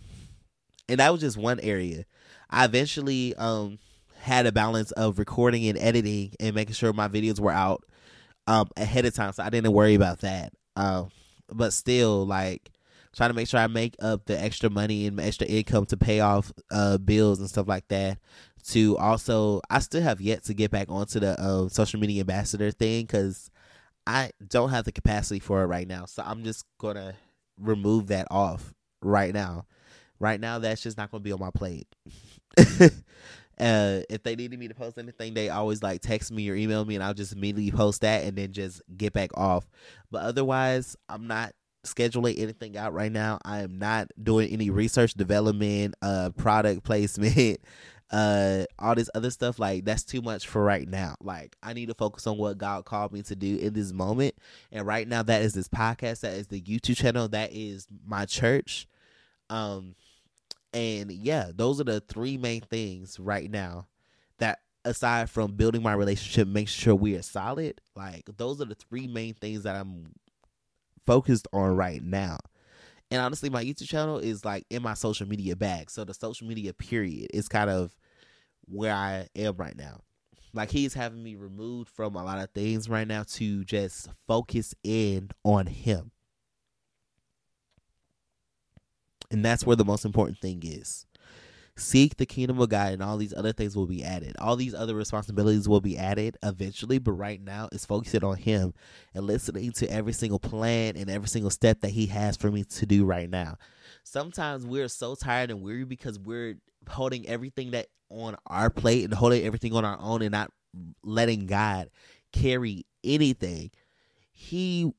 and 0.89 1.01
that 1.01 1.13
was 1.13 1.21
just 1.21 1.37
one 1.37 1.61
area. 1.61 2.05
I 2.51 2.65
eventually 2.65 3.35
um 3.37 3.79
had 4.19 4.47
a 4.47 4.53
balance 4.53 4.93
of 4.93 5.19
recording 5.19 5.67
and 5.69 5.79
editing 5.79 6.33
and 6.41 6.55
making 6.55 6.75
sure 6.75 6.93
my 6.93 7.09
videos 7.09 7.39
were 7.41 7.53
out 7.53 7.85
um 8.47 8.69
ahead 8.77 9.05
of 9.05 9.15
time, 9.15 9.33
so 9.33 9.43
I 9.43 9.51
didn't 9.51 9.73
worry 9.73 9.95
about 9.95 10.21
that. 10.21 10.53
Um, 10.77 11.11
but 11.49 11.73
still, 11.73 12.27
like 12.27 12.71
trying 13.15 13.31
to 13.31 13.35
make 13.35 13.49
sure 13.49 13.61
I 13.61 13.67
make 13.67 13.97
up 14.01 14.27
the 14.27 14.39
extra 14.39 14.69
money 14.69 15.07
and 15.07 15.19
extra 15.19 15.47
income 15.47 15.87
to 15.87 15.97
pay 15.97 16.21
off 16.21 16.53
uh 16.71 16.99
bills 16.99 17.41
and 17.41 17.49
stuff 17.49 17.69
like 17.69 17.89
that. 17.89 18.19
To 18.71 18.99
also, 18.99 19.61
I 19.71 19.79
still 19.79 20.03
have 20.03 20.21
yet 20.21 20.43
to 20.45 20.55
get 20.55 20.73
back 20.73 20.91
onto 20.91 21.21
the 21.21 21.41
uh, 21.41 21.69
social 21.69 22.01
media 22.01 22.23
ambassador 22.23 22.73
thing 22.73 23.05
because 23.05 23.49
I 24.09 24.31
don't 24.49 24.71
have 24.71 24.85
the 24.85 24.93
capacity 24.93 25.39
for 25.39 25.63
it 25.63 25.67
right 25.67 25.87
now. 25.87 26.07
So 26.07 26.25
I'm 26.27 26.43
just 26.43 26.65
gonna 26.79 27.15
remove 27.61 28.09
that 28.09 28.27
off 28.31 28.75
right 29.03 29.33
now. 29.33 29.67
Right 30.19 30.41
now, 30.41 30.59
that's 30.59 30.83
just 30.83 30.97
not 30.97 31.11
going 31.11 31.23
to 31.23 31.25
be 31.25 31.33
on 31.33 31.41
my 31.41 31.51
plate. 31.51 31.87
uh, 32.59 34.01
if 34.09 34.23
they 34.23 34.37
needed 34.37 34.59
me 34.59 34.69
to 34.69 34.75
post 34.75 34.99
anything, 34.99 35.35
they 35.35 35.49
always 35.49 35.83
like 35.83 36.01
text 36.01 36.33
me 36.33 36.49
or 36.49 36.55
email 36.55 36.85
me, 36.85 36.95
and 36.95 37.05
I'll 37.05 37.15
just 37.15 37.33
immediately 37.33 37.71
post 37.71 38.01
that 38.01 38.25
and 38.25 38.37
then 38.37 38.53
just 38.53 38.81
get 38.97 39.13
back 39.13 39.31
off. 39.37 39.67
But 40.11 40.23
otherwise, 40.23 40.97
I'm 41.09 41.27
not 41.27 41.53
scheduling 41.87 42.39
anything 42.39 42.77
out 42.77 42.93
right 42.93 43.13
now. 43.13 43.39
I 43.45 43.61
am 43.61 43.79
not 43.79 44.09
doing 44.23 44.51
any 44.51 44.71
research 44.71 45.15
development, 45.15 45.95
uh, 46.03 46.31
product 46.37 46.83
placement, 46.85 47.61
uh, 48.11 48.65
all 48.79 48.95
this 48.95 49.11
other 49.15 49.31
stuff. 49.31 49.59
Like 49.59 49.85
that's 49.85 50.05
too 50.05 50.21
much 50.21 50.47
for 50.47 50.63
right 50.63 50.87
now. 50.87 51.15
Like 51.21 51.57
I 51.63 51.73
need 51.73 51.87
to 51.87 51.95
focus 51.95 52.27
on 52.27 52.37
what 52.37 52.59
God 52.59 52.85
called 52.85 53.13
me 53.13 53.23
to 53.23 53.37
do 53.37 53.57
in 53.57 53.73
this 53.73 53.93
moment. 53.93 54.35
And 54.71 54.87
right 54.87 55.07
now, 55.09 55.23
that 55.23 55.43
is 55.43 55.55
this 55.55 55.69
podcast. 55.69 56.21
That 56.21 56.35
is 56.35 56.49
the 56.49 56.61
YouTube 56.61 56.97
channel. 56.97 57.29
That 57.29 57.53
is 57.53 57.87
my 58.07 58.27
church. 58.27 58.87
Um, 59.49 59.95
and 60.73 61.11
yeah, 61.11 61.51
those 61.55 61.81
are 61.81 61.85
the 61.85 62.01
three 62.01 62.37
main 62.37 62.61
things 62.63 63.19
right 63.19 63.51
now 63.51 63.87
that 64.39 64.59
aside 64.85 65.31
from 65.31 65.53
building 65.53 65.83
my 65.83 65.93
relationship, 65.93 66.49
make 66.49 66.69
sure 66.69 66.95
we 66.95 67.17
are 67.17 67.23
solid. 67.23 67.81
Like 67.95 68.29
those 68.37 68.61
are 68.61 68.67
the 68.67 68.75
three 68.75 69.07
main 69.07 69.35
things 69.35 69.65
that 69.65 69.77
I'm 69.77 70.13
focused 71.07 71.49
on 71.53 71.77
right 71.77 72.03
now. 72.03 72.39
And 73.11 73.21
honestly, 73.21 73.51
my 73.51 73.65
YouTube 73.65 73.89
channel 73.89 74.19
is 74.19 74.45
like 74.45 74.67
in 74.71 74.83
my 74.83 74.95
social 74.95 75.29
media 75.29 75.55
bag. 75.55 75.91
So 75.91 76.05
the 76.05 76.15
social 76.15 76.47
media 76.47 76.73
period 76.73 77.31
is 77.33 77.49
kind 77.49 77.71
of 77.71 77.95
where 78.67 78.93
I 78.93 79.29
am 79.37 79.57
right 79.57 79.77
now. 79.77 80.01
Like 80.53 80.71
he's 80.71 80.95
having 80.95 81.23
me 81.23 81.37
removed 81.37 81.89
from 81.89 82.17
a 82.17 82.25
lot 82.25 82.39
of 82.39 82.51
things 82.51 82.89
right 82.89 83.07
now 83.07 83.25
to 83.35 83.65
just 83.65 84.09
focus 84.27 84.75
in 84.83 85.31
on 85.45 85.67
him. 85.67 86.11
And 89.31 89.45
that's 89.45 89.67
where 89.67 89.77
the 89.77 89.85
most 89.85 90.05
important 90.05 90.39
thing 90.39 90.63
is. 90.65 91.07
Seek 91.79 92.17
the 92.17 92.25
kingdom 92.25 92.59
of 92.59 92.71
God, 92.71 92.95
and 92.95 93.03
all 93.03 93.19
these 93.19 93.35
other 93.35 93.53
things 93.53 93.77
will 93.77 93.87
be 93.87 94.03
added. 94.03 94.35
All 94.39 94.57
these 94.57 94.73
other 94.73 94.95
responsibilities 94.95 95.69
will 95.69 95.83
be 95.83 95.99
added 95.99 96.39
eventually, 96.43 96.99
but 96.99 97.13
right 97.13 97.39
now 97.39 97.69
it's 97.71 97.85
focusing 97.85 98.25
on 98.25 98.37
Him 98.37 98.73
and 99.13 99.27
listening 99.27 99.73
to 99.73 99.91
every 99.91 100.15
single 100.15 100.39
plan 100.39 100.97
and 100.97 101.11
every 101.11 101.29
single 101.29 101.51
step 101.51 101.83
that 101.83 101.91
He 101.91 102.07
has 102.07 102.35
for 102.39 102.51
me 102.51 102.65
to 102.65 102.87
do 102.87 103.05
right 103.05 103.29
now. 103.29 103.59
Sometimes 104.05 104.65
we're 104.65 104.89
so 104.89 105.15
tired 105.15 105.51
and 105.51 105.61
weary 105.61 105.85
because 105.85 106.19
we're 106.19 106.57
holding 106.89 107.29
everything 107.29 107.73
that 107.73 107.89
on 108.09 108.37
our 108.47 108.71
plate 108.71 109.05
and 109.05 109.13
holding 109.13 109.45
everything 109.45 109.75
on 109.75 109.85
our 109.85 109.99
own 110.01 110.23
and 110.23 110.33
not 110.33 110.51
letting 111.03 111.47
God 111.47 111.91
carry 112.33 112.87
anything. 113.05 113.71
He 114.33 114.93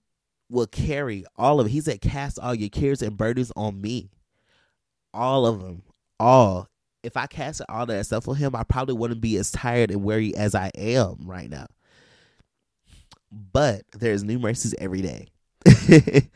will 0.49 0.67
carry 0.67 1.25
all 1.35 1.59
of 1.59 1.67
it. 1.67 1.71
He 1.71 1.81
said, 1.81 2.01
Cast 2.01 2.39
all 2.39 2.55
your 2.55 2.69
cares 2.69 3.01
and 3.01 3.17
burdens 3.17 3.51
on 3.55 3.81
me. 3.81 4.09
All 5.17 5.47
of 5.47 5.61
them 5.61 5.81
all. 6.19 6.69
If 7.01 7.17
I 7.17 7.25
cast 7.25 7.61
all 7.69 7.85
that 7.87 8.05
stuff 8.05 8.27
on 8.27 8.35
him, 8.35 8.55
I 8.55 8.63
probably 8.63 8.93
wouldn't 8.93 9.21
be 9.21 9.37
as 9.37 9.51
tired 9.51 9.89
and 9.89 10.03
weary 10.03 10.35
as 10.35 10.53
I 10.53 10.71
am 10.77 11.17
right 11.25 11.49
now. 11.49 11.65
But 13.31 13.81
there's 13.93 14.23
new 14.23 14.37
mercies 14.37 14.75
every 14.77 15.01
day. 15.01 15.27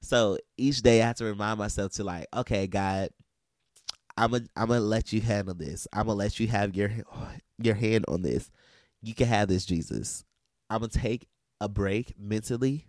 so 0.00 0.38
each 0.56 0.82
day 0.82 1.02
I 1.02 1.06
have 1.06 1.16
to 1.16 1.24
remind 1.24 1.58
myself 1.58 1.92
to 1.94 2.04
like, 2.04 2.26
okay, 2.34 2.66
God, 2.66 3.10
I'm 4.16 4.30
gonna 4.30 4.44
I'm 4.56 4.68
gonna 4.68 4.80
let 4.80 5.12
you 5.12 5.20
handle 5.20 5.54
this. 5.54 5.88
I'm 5.92 6.06
gonna 6.06 6.18
let 6.18 6.38
you 6.38 6.46
have 6.48 6.76
your 6.76 6.90
your 7.58 7.74
hand 7.74 8.04
on 8.06 8.22
this. 8.22 8.50
You 9.02 9.14
can 9.14 9.26
have 9.26 9.48
this, 9.48 9.64
Jesus. 9.64 10.24
I'm 10.68 10.80
gonna 10.80 10.88
take 10.90 11.26
a 11.60 11.68
break 11.68 12.14
mentally 12.18 12.86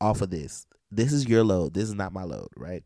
off 0.00 0.22
of 0.22 0.30
this. 0.30 0.66
This 0.90 1.12
is 1.12 1.28
your 1.28 1.44
load. 1.44 1.74
This 1.74 1.84
is 1.84 1.94
not 1.94 2.12
my 2.12 2.24
load, 2.24 2.48
right? 2.56 2.84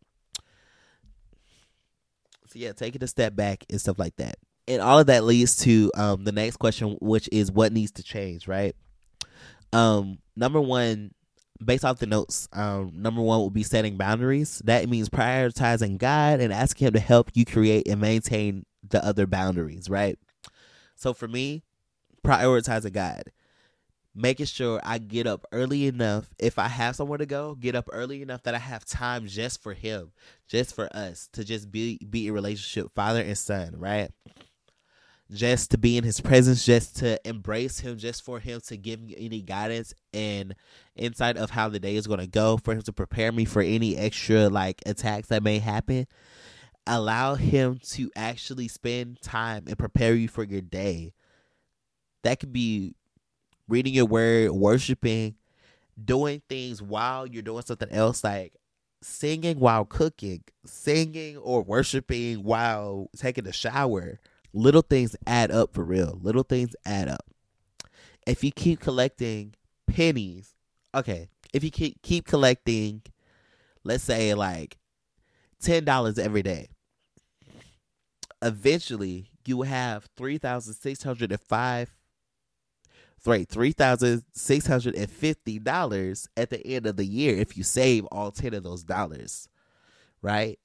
So 2.57 2.63
yeah, 2.63 2.73
taking 2.73 3.05
a 3.05 3.07
step 3.07 3.37
back 3.37 3.65
and 3.69 3.79
stuff 3.79 3.99
like 3.99 4.17
that. 4.17 4.37
And 4.67 4.81
all 4.81 4.99
of 4.99 5.07
that 5.09 5.25
leads 5.25 5.57
to 5.59 5.93
um, 5.95 6.25
the 6.25 6.33
next 6.33 6.57
question, 6.57 6.97
which 7.03 7.29
is 7.31 7.53
what 7.53 7.73
needs 7.73 7.93
to 7.93 8.03
change, 8.03 8.49
right? 8.49 8.75
Um, 9.75 10.19
number 10.37 10.61
one, 10.61 11.13
based 11.63 11.85
off 11.85 11.99
the 11.99 12.07
notes, 12.07 12.49
um, 12.55 12.93
number 12.95 13.21
one 13.21 13.41
will 13.41 13.51
be 13.51 13.63
setting 13.63 13.99
boundaries. 13.99 14.63
That 14.65 14.89
means 14.89 15.11
prioritizing 15.11 15.99
God 15.99 16.41
and 16.41 16.53
asking 16.53 16.87
Him 16.87 16.93
to 16.95 17.01
help 17.01 17.31
you 17.35 17.45
create 17.45 17.87
and 17.87 18.01
maintain 18.01 18.65
the 18.89 19.05
other 19.05 19.27
boundaries, 19.27 19.91
right? 19.91 20.19
So 20.95 21.13
for 21.13 21.29
me, 21.29 21.63
prioritizing 22.25 22.93
God 22.93 23.25
making 24.17 24.47
sure 24.47 24.81
I 24.83 24.99
get 24.99 25.27
up 25.27 25.45
early 25.53 25.87
enough. 25.87 26.31
If 26.39 26.59
I 26.59 26.69
have 26.69 26.97
somewhere 26.97 27.19
to 27.19 27.27
go, 27.27 27.55
get 27.55 27.75
up 27.75 27.89
early 27.93 28.23
enough 28.23 28.43
that 28.45 28.55
I 28.55 28.59
have 28.59 28.87
time 28.87 29.27
just 29.27 29.63
for 29.63 29.75
him, 29.75 30.13
just 30.49 30.75
for 30.75 30.89
us 30.97 31.29
to 31.35 31.45
just 31.45 31.71
be 31.71 31.99
be 31.99 32.27
in 32.27 32.33
relationship, 32.33 32.93
father 32.95 33.21
and 33.21 33.37
son, 33.37 33.75
right? 33.77 34.11
Just 35.31 35.73
to 35.73 35.79
be 35.79 35.99
in 35.99 36.05
his 36.05 36.21
presence, 36.21 36.65
just 36.65 36.97
to 36.99 37.21
embrace 37.29 37.81
him, 37.81 37.99
just 37.99 38.25
for 38.25 38.39
him 38.39 38.61
to 38.69 38.77
give 38.77 39.03
me 39.03 39.15
any 39.19 39.43
guidance 39.43 39.93
and 40.15 40.55
insight 40.95 41.37
of 41.37 41.51
how 41.51 41.69
the 41.69 41.81
day 41.81 41.97
is 41.97 42.07
going 42.07 42.21
to 42.21 42.27
go, 42.27 42.57
for 42.57 42.75
him 42.75 42.83
to 42.83 42.93
prepare 42.93 43.33
me 43.33 43.45
for 43.45 43.61
any 43.61 43.97
extra 43.97 44.49
like 44.49 44.83
attacks 44.87 45.29
that 45.29 45.43
may 45.43 45.59
happen. 45.59 46.07
Allow 46.87 47.35
him 47.35 47.81
to 47.91 48.11
actually 48.15 48.69
spend 48.69 49.21
time 49.21 49.65
and 49.67 49.77
prepare 49.77 50.15
you 50.15 50.29
for 50.29 50.45
your 50.45 50.61
day. 50.61 51.13
That 52.23 52.39
could 52.39 52.53
be 52.53 52.95
reading 53.69 53.95
your 53.95 54.07
word, 54.07 54.53
worshiping, 54.53 55.37
doing 56.03 56.43
things 56.49 56.83
while 56.83 57.27
you're 57.27 57.43
doing 57.43 57.63
something 57.63 57.91
else, 57.91 58.23
like 58.23 58.55
singing 59.03 59.59
while 59.59 59.85
cooking, 59.85 60.43
singing 60.65 61.37
or 61.39 61.63
worshiping 61.63 62.43
while 62.43 63.11
taking 63.17 63.47
a 63.47 63.53
shower. 63.53 64.19
Little 64.53 64.83
things 64.83 65.17
add 65.27 65.51
up 65.51 65.75
for 65.75 65.85
real. 65.85 66.19
Little 66.23 66.43
things 66.43 66.75
add 66.85 67.09
up. 67.09 67.27
If 68.27 68.43
you 68.43 68.51
keep 68.51 68.81
collecting 68.81 69.55
pennies, 69.87 70.55
okay, 70.95 71.29
if 71.53 71.63
you 71.63 71.71
keep, 71.71 72.03
keep 72.03 72.27
collecting, 72.27 73.03
let's 73.85 74.05
say 74.05 74.35
like 74.35 74.79
$10 75.63 76.19
every 76.19 76.43
day, 76.43 76.69
eventually 78.43 79.31
you 79.47 79.59
will 79.59 79.67
have 79.67 80.09
3,605 80.17 81.96
right 83.27 83.49
three 83.49 83.73
thousand 83.73 84.25
six 84.33 84.67
hundred 84.67 84.95
and 84.95 85.11
fifty 85.11 85.59
dollars 85.59 86.29
at 86.37 86.51
the 86.51 86.65
end 86.67 86.87
of 86.87 86.97
the 86.97 87.05
year 87.05 87.37
if 87.37 87.57
you 87.57 87.63
save 87.63 88.05
all 88.07 88.31
ten 88.31 88.55
of 88.55 88.63
those 88.63 88.85
dollars, 88.85 89.49
right? 90.23 90.59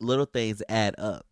Little 0.00 0.26
things 0.26 0.62
add 0.68 0.94
up. 0.98 1.26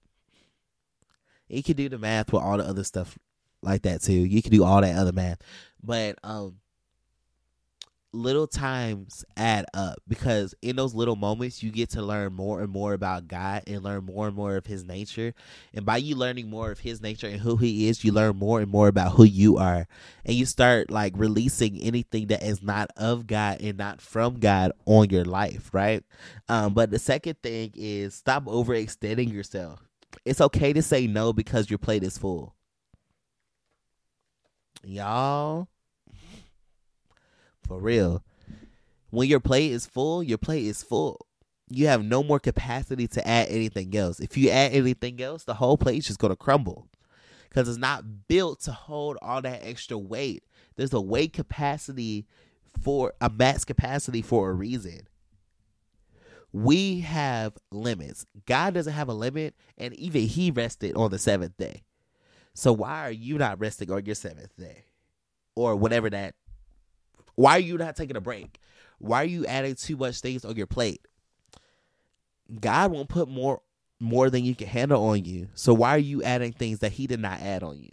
You 1.49 1.63
can 1.63 1.77
do 1.77 1.89
the 1.89 1.99
math 1.99 2.33
with 2.33 2.43
all 2.43 2.57
the 2.57 2.67
other 2.67 2.85
stuff 2.85 3.19
like 3.63 3.83
that 3.83 4.03
too. 4.03 4.13
You 4.13 4.41
can 4.43 4.53
do 4.53 4.65
all 4.65 4.81
that 4.81 4.97
other 4.97 5.13
math, 5.13 5.41
but 5.83 6.17
um, 6.23 6.57
little 8.13 8.47
times 8.47 9.25
add 9.37 9.65
up 9.73 9.99
because 10.07 10.55
in 10.61 10.77
those 10.77 10.95
little 10.95 11.17
moments 11.17 11.63
you 11.63 11.71
get 11.71 11.91
to 11.91 12.03
learn 12.03 12.33
more 12.33 12.61
and 12.61 12.71
more 12.71 12.93
about 12.93 13.27
God 13.27 13.63
and 13.67 13.83
learn 13.83 14.05
more 14.05 14.27
and 14.27 14.37
more 14.37 14.57
of 14.57 14.67
his 14.67 14.85
nature. 14.85 15.35
And 15.73 15.87
by 15.87 15.97
you 15.97 16.15
learning 16.15 16.51
more 16.51 16.71
of 16.71 16.81
his 16.81 17.01
nature 17.01 17.27
and 17.27 17.41
who 17.41 17.57
he 17.57 17.89
is, 17.89 18.05
you 18.05 18.13
learn 18.13 18.37
more 18.37 18.61
and 18.61 18.71
more 18.71 18.89
about 18.89 19.13
who 19.13 19.25
you 19.25 19.57
are. 19.57 19.87
And 20.25 20.37
you 20.37 20.45
start 20.45 20.91
like 20.91 21.15
releasing 21.17 21.81
anything 21.81 22.27
that 22.29 22.43
is 22.43 22.63
not 22.63 22.91
of 22.97 23.27
God 23.27 23.63
and 23.63 23.79
not 23.79 24.01
from 24.01 24.39
God 24.39 24.73
on 24.85 25.09
your 25.11 25.25
life, 25.25 25.71
right? 25.73 26.05
Um, 26.49 26.75
but 26.75 26.91
the 26.91 26.99
second 26.99 27.37
thing 27.43 27.73
is 27.75 28.15
stop 28.15 28.45
overextending 28.45 29.33
yourself. 29.33 29.89
It's 30.25 30.41
okay 30.41 30.73
to 30.73 30.83
say 30.83 31.07
no 31.07 31.33
because 31.33 31.71
your 31.71 31.79
plate 31.79 32.05
is 32.05 32.19
full. 32.19 32.55
Y'all 34.85 35.69
for 37.73 37.81
real. 37.81 38.23
When 39.11 39.29
your 39.29 39.41
plate 39.41 39.73
is 39.73 39.87
full, 39.87 40.23
your 40.23 40.39
plate 40.39 40.67
is 40.67 40.83
full. 40.83 41.27
You 41.69 41.87
have 41.87 42.05
no 42.05 42.23
more 42.23 42.39
capacity 42.39 43.09
to 43.09 43.27
add 43.27 43.49
anything 43.49 43.97
else. 43.97 44.21
If 44.21 44.37
you 44.37 44.51
add 44.51 44.73
anything 44.73 45.23
else, 45.23 45.45
the 45.45 45.55
whole 45.55 45.79
plate 45.79 45.99
is 45.99 46.07
just 46.07 46.19
going 46.19 46.33
to 46.33 46.37
crumble 46.37 46.89
because 47.49 47.69
it's 47.69 47.79
not 47.79 48.29
built 48.29 48.61
to 48.63 48.73
hold 48.73 49.17
all 49.23 49.41
that 49.43 49.65
extra 49.65 49.97
weight. 49.97 50.45
There's 50.77 50.93
a 50.93 51.01
weight 51.01 51.33
capacity 51.33 52.27
for 52.83 53.15
a 53.21 53.31
max 53.31 53.65
capacity 53.65 54.21
for 54.21 54.51
a 54.51 54.55
reason. 54.55 55.09
We 56.53 57.01
have 57.01 57.55
limits. 57.71 58.27
God 58.45 58.75
doesn't 58.75 58.93
have 58.93 59.09
a 59.09 59.15
limit, 59.15 59.55
and 59.79 59.95
even 59.95 60.23
He 60.23 60.51
rested 60.51 60.95
on 60.95 61.11
the 61.11 61.19
seventh 61.19 61.57
day. 61.57 61.85
So 62.53 62.75
why 62.75 63.07
are 63.07 63.11
you 63.11 63.39
not 63.39 63.61
resting 63.61 63.91
on 63.91 64.05
your 64.05 64.15
seventh 64.15 64.55
day, 64.59 64.85
or 65.55 65.75
whatever 65.75 66.11
that 66.11 66.35
why 67.35 67.57
are 67.57 67.61
you 67.61 67.79
not 67.79 67.97
taking 67.97 68.17
a 68.17 68.21
break? 68.21 68.61
Why 68.99 69.23
are 69.23 69.27
you 69.27 69.47
adding 69.47 69.75
too 69.75 69.97
much 69.97 70.21
things 70.21 70.45
on 70.45 70.57
your 70.57 70.67
plate? 70.67 71.07
God 72.61 72.93
won't 72.93 73.09
put 73.09 73.29
more 73.29 73.63
more 73.99 74.31
than 74.31 74.45
you 74.45 74.55
can 74.55 74.67
handle 74.67 75.05
on 75.05 75.25
you. 75.25 75.49
So 75.55 75.73
why 75.73 75.95
are 75.95 75.99
you 75.99 76.23
adding 76.25 76.53
things 76.53 76.81
that 76.81 76.93
he 76.93 77.07
did 77.07 77.21
not 77.21 77.41
add 77.41 77.63
on 77.63 77.79
you? 77.79 77.91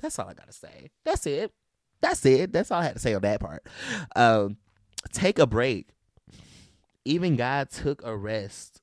That's 0.00 0.18
all 0.18 0.28
I 0.28 0.34
gotta 0.34 0.52
say. 0.52 0.90
That's 1.04 1.26
it. 1.26 1.52
That's 2.00 2.24
it. 2.26 2.52
That's 2.52 2.70
all 2.70 2.80
I 2.80 2.84
had 2.84 2.94
to 2.94 2.98
say 2.98 3.14
on 3.14 3.22
that 3.22 3.40
part. 3.40 3.64
Um, 4.16 4.56
take 5.12 5.38
a 5.38 5.46
break. 5.46 5.88
Even 7.04 7.36
God 7.36 7.70
took 7.70 8.02
a 8.04 8.16
rest, 8.16 8.80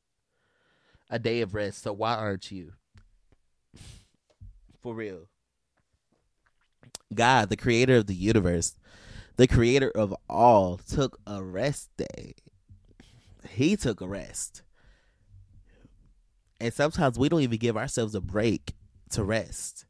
a 1.10 1.20
day 1.20 1.42
of 1.42 1.54
rest. 1.54 1.84
So 1.84 1.92
why 1.94 2.16
aren't 2.16 2.52
you? 2.52 2.74
For 4.82 4.94
real. 4.94 5.28
God, 7.14 7.50
the 7.50 7.58
creator 7.58 7.98
of 7.98 8.08
the 8.08 8.16
universe, 8.16 8.76
the 9.40 9.48
creator 9.48 9.90
of 9.96 10.14
all, 10.30 10.76
took 10.76 11.18
a 11.26 11.42
rest 11.42 11.90
day. 11.96 12.34
He 13.48 13.78
took 13.78 14.02
a 14.02 14.08
rest. 14.08 14.64
And 16.60 16.74
sometimes 16.74 17.18
we 17.18 17.30
don't 17.30 17.40
even 17.40 17.58
give 17.58 17.78
ourselves 17.78 18.14
a 18.16 18.20
break 18.20 18.74
to 19.12 19.24
rest, 19.24 19.86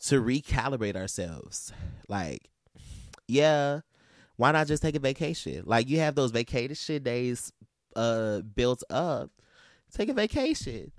to 0.00 0.20
recalibrate 0.20 0.96
ourselves. 0.96 1.72
Like, 2.10 2.50
yeah, 3.26 3.80
why 4.36 4.52
not 4.52 4.66
just 4.66 4.82
take 4.82 4.96
a 4.96 5.00
vacation? 5.00 5.62
Like, 5.64 5.88
you 5.88 6.00
have 6.00 6.14
those 6.14 6.30
vacation 6.30 7.02
days 7.02 7.54
uh, 7.96 8.40
built 8.40 8.82
up. 8.90 9.30
Take 9.94 10.10
a 10.10 10.12
vacation 10.12 10.92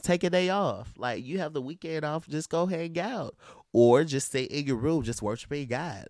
take 0.00 0.24
a 0.24 0.30
day 0.30 0.48
off. 0.48 0.94
Like 0.96 1.24
you 1.24 1.38
have 1.38 1.52
the 1.52 1.60
weekend 1.60 2.04
off, 2.04 2.26
just 2.28 2.48
go 2.48 2.66
hang 2.66 2.98
out. 2.98 3.34
Or 3.72 4.04
just 4.04 4.28
stay 4.28 4.44
in 4.44 4.66
your 4.66 4.76
room, 4.76 5.02
just 5.02 5.22
worshiping 5.22 5.66
God. 5.66 6.06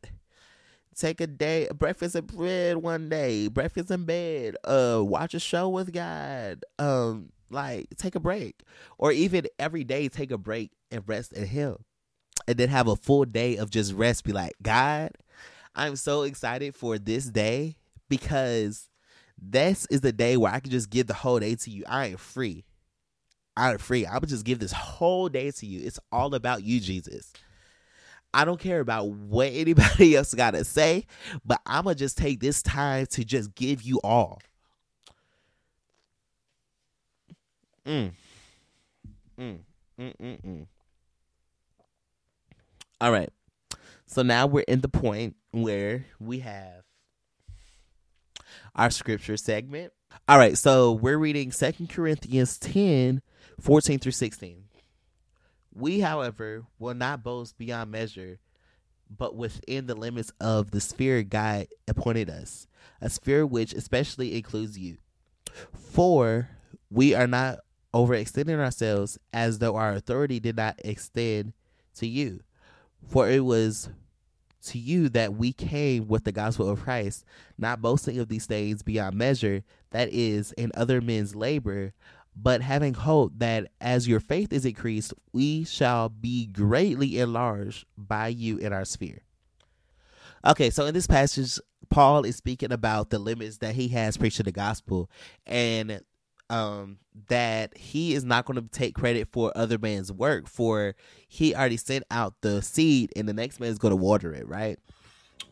Take 0.94 1.20
a 1.20 1.26
day 1.26 1.68
breakfast 1.74 2.14
and 2.14 2.26
bread 2.26 2.76
one 2.76 3.08
day, 3.08 3.48
breakfast 3.48 3.90
in 3.90 4.04
bed, 4.04 4.56
uh, 4.64 5.00
watch 5.02 5.32
a 5.32 5.40
show 5.40 5.68
with 5.68 5.92
God. 5.92 6.64
Um, 6.78 7.30
like 7.50 7.88
take 7.96 8.14
a 8.14 8.20
break. 8.20 8.62
Or 8.98 9.12
even 9.12 9.46
every 9.58 9.84
day 9.84 10.08
take 10.08 10.30
a 10.30 10.38
break 10.38 10.72
and 10.90 11.02
rest 11.06 11.32
in 11.32 11.46
Him. 11.46 11.76
And 12.48 12.58
then 12.58 12.68
have 12.68 12.88
a 12.88 12.96
full 12.96 13.24
day 13.24 13.56
of 13.56 13.70
just 13.70 13.92
rest. 13.94 14.24
Be 14.24 14.32
like, 14.32 14.54
God, 14.60 15.12
I'm 15.74 15.96
so 15.96 16.22
excited 16.22 16.74
for 16.74 16.98
this 16.98 17.26
day 17.26 17.76
because 18.08 18.88
this 19.40 19.86
is 19.90 20.00
the 20.00 20.12
day 20.12 20.36
where 20.36 20.52
I 20.52 20.60
can 20.60 20.70
just 20.70 20.90
give 20.90 21.06
the 21.06 21.14
whole 21.14 21.38
day 21.38 21.54
to 21.54 21.70
you. 21.70 21.84
I 21.86 22.06
am 22.06 22.16
free. 22.16 22.64
I 23.56 23.72
am 23.72 23.78
free. 23.78 24.06
I 24.06 24.18
would 24.18 24.28
just 24.28 24.44
give 24.44 24.58
this 24.58 24.72
whole 24.72 25.28
day 25.28 25.50
to 25.50 25.66
you. 25.66 25.80
It's 25.84 26.00
all 26.10 26.34
about 26.34 26.62
you, 26.64 26.80
Jesus. 26.80 27.32
I 28.34 28.44
don't 28.44 28.60
care 28.60 28.80
about 28.80 29.08
what 29.08 29.48
anybody 29.52 30.16
else 30.16 30.34
got 30.34 30.52
to 30.52 30.64
say, 30.64 31.06
but 31.44 31.60
I'm 31.66 31.84
going 31.84 31.96
to 31.96 31.98
just 31.98 32.18
take 32.18 32.40
this 32.40 32.62
time 32.62 33.06
to 33.06 33.24
just 33.24 33.54
give 33.54 33.82
you 33.82 34.00
all. 34.02 34.40
Mm. 37.86 38.12
Mm. 39.38 39.58
Mm, 39.98 40.16
mm, 40.16 40.42
mm. 40.42 40.66
All 43.00 43.12
right. 43.12 43.30
So 44.06 44.22
now 44.22 44.46
we're 44.46 44.64
in 44.68 44.80
the 44.80 44.88
point 44.88 45.36
where 45.50 46.06
we 46.20 46.40
have 46.40 46.84
our 48.74 48.90
scripture 48.90 49.36
segment. 49.36 49.92
All 50.28 50.38
right, 50.38 50.56
so 50.56 50.92
we're 50.92 51.18
reading 51.18 51.50
Second 51.50 51.88
Corinthians 51.88 52.58
10, 52.58 53.22
14 53.60 53.98
through 53.98 54.12
16. 54.12 54.61
We, 55.74 56.00
however, 56.00 56.64
will 56.78 56.94
not 56.94 57.22
boast 57.22 57.56
beyond 57.56 57.90
measure, 57.90 58.38
but 59.08 59.36
within 59.36 59.86
the 59.86 59.94
limits 59.94 60.32
of 60.40 60.70
the 60.70 60.80
sphere 60.80 61.22
God 61.22 61.66
appointed 61.88 62.30
us, 62.30 62.66
a 63.00 63.10
sphere 63.10 63.46
which 63.46 63.72
especially 63.72 64.36
includes 64.36 64.78
you. 64.78 64.98
For 65.74 66.48
we 66.90 67.14
are 67.14 67.26
not 67.26 67.60
overextending 67.94 68.58
ourselves 68.58 69.18
as 69.32 69.58
though 69.58 69.76
our 69.76 69.92
authority 69.92 70.40
did 70.40 70.56
not 70.56 70.76
extend 70.84 71.52
to 71.96 72.06
you. 72.06 72.40
For 73.06 73.28
it 73.28 73.44
was 73.44 73.90
to 74.64 74.78
you 74.78 75.08
that 75.10 75.34
we 75.34 75.52
came 75.52 76.06
with 76.06 76.24
the 76.24 76.32
gospel 76.32 76.68
of 76.68 76.82
Christ, 76.82 77.24
not 77.58 77.82
boasting 77.82 78.18
of 78.18 78.28
these 78.28 78.46
things 78.46 78.82
beyond 78.82 79.16
measure, 79.16 79.64
that 79.90 80.08
is, 80.12 80.52
in 80.52 80.70
other 80.74 81.00
men's 81.00 81.34
labor, 81.34 81.92
but 82.34 82.62
having 82.62 82.94
hope 82.94 83.32
that 83.36 83.70
as 83.80 84.08
your 84.08 84.20
faith 84.20 84.52
is 84.52 84.64
increased, 84.64 85.12
we 85.32 85.64
shall 85.64 86.08
be 86.08 86.46
greatly 86.46 87.18
enlarged 87.18 87.86
by 87.96 88.28
you 88.28 88.58
in 88.58 88.72
our 88.72 88.84
sphere. 88.84 89.22
Okay, 90.44 90.70
so 90.70 90.86
in 90.86 90.94
this 90.94 91.06
passage, 91.06 91.58
Paul 91.90 92.24
is 92.24 92.36
speaking 92.36 92.72
about 92.72 93.10
the 93.10 93.18
limits 93.18 93.58
that 93.58 93.74
he 93.74 93.88
has 93.88 94.16
preaching 94.16 94.44
the 94.44 94.52
gospel, 94.52 95.10
and 95.46 96.00
um, 96.52 96.98
that 97.28 97.76
he 97.76 98.14
is 98.14 98.24
not 98.24 98.44
going 98.44 98.60
to 98.60 98.68
take 98.68 98.94
credit 98.94 99.28
for 99.32 99.52
other 99.56 99.78
man's 99.78 100.12
work 100.12 100.46
for 100.46 100.94
he 101.26 101.54
already 101.54 101.78
sent 101.78 102.04
out 102.10 102.34
the 102.42 102.60
seed 102.60 103.10
and 103.16 103.26
the 103.26 103.32
next 103.32 103.58
man 103.58 103.70
is 103.70 103.78
going 103.78 103.90
to 103.90 103.96
water 103.96 104.34
it 104.34 104.46
right 104.46 104.78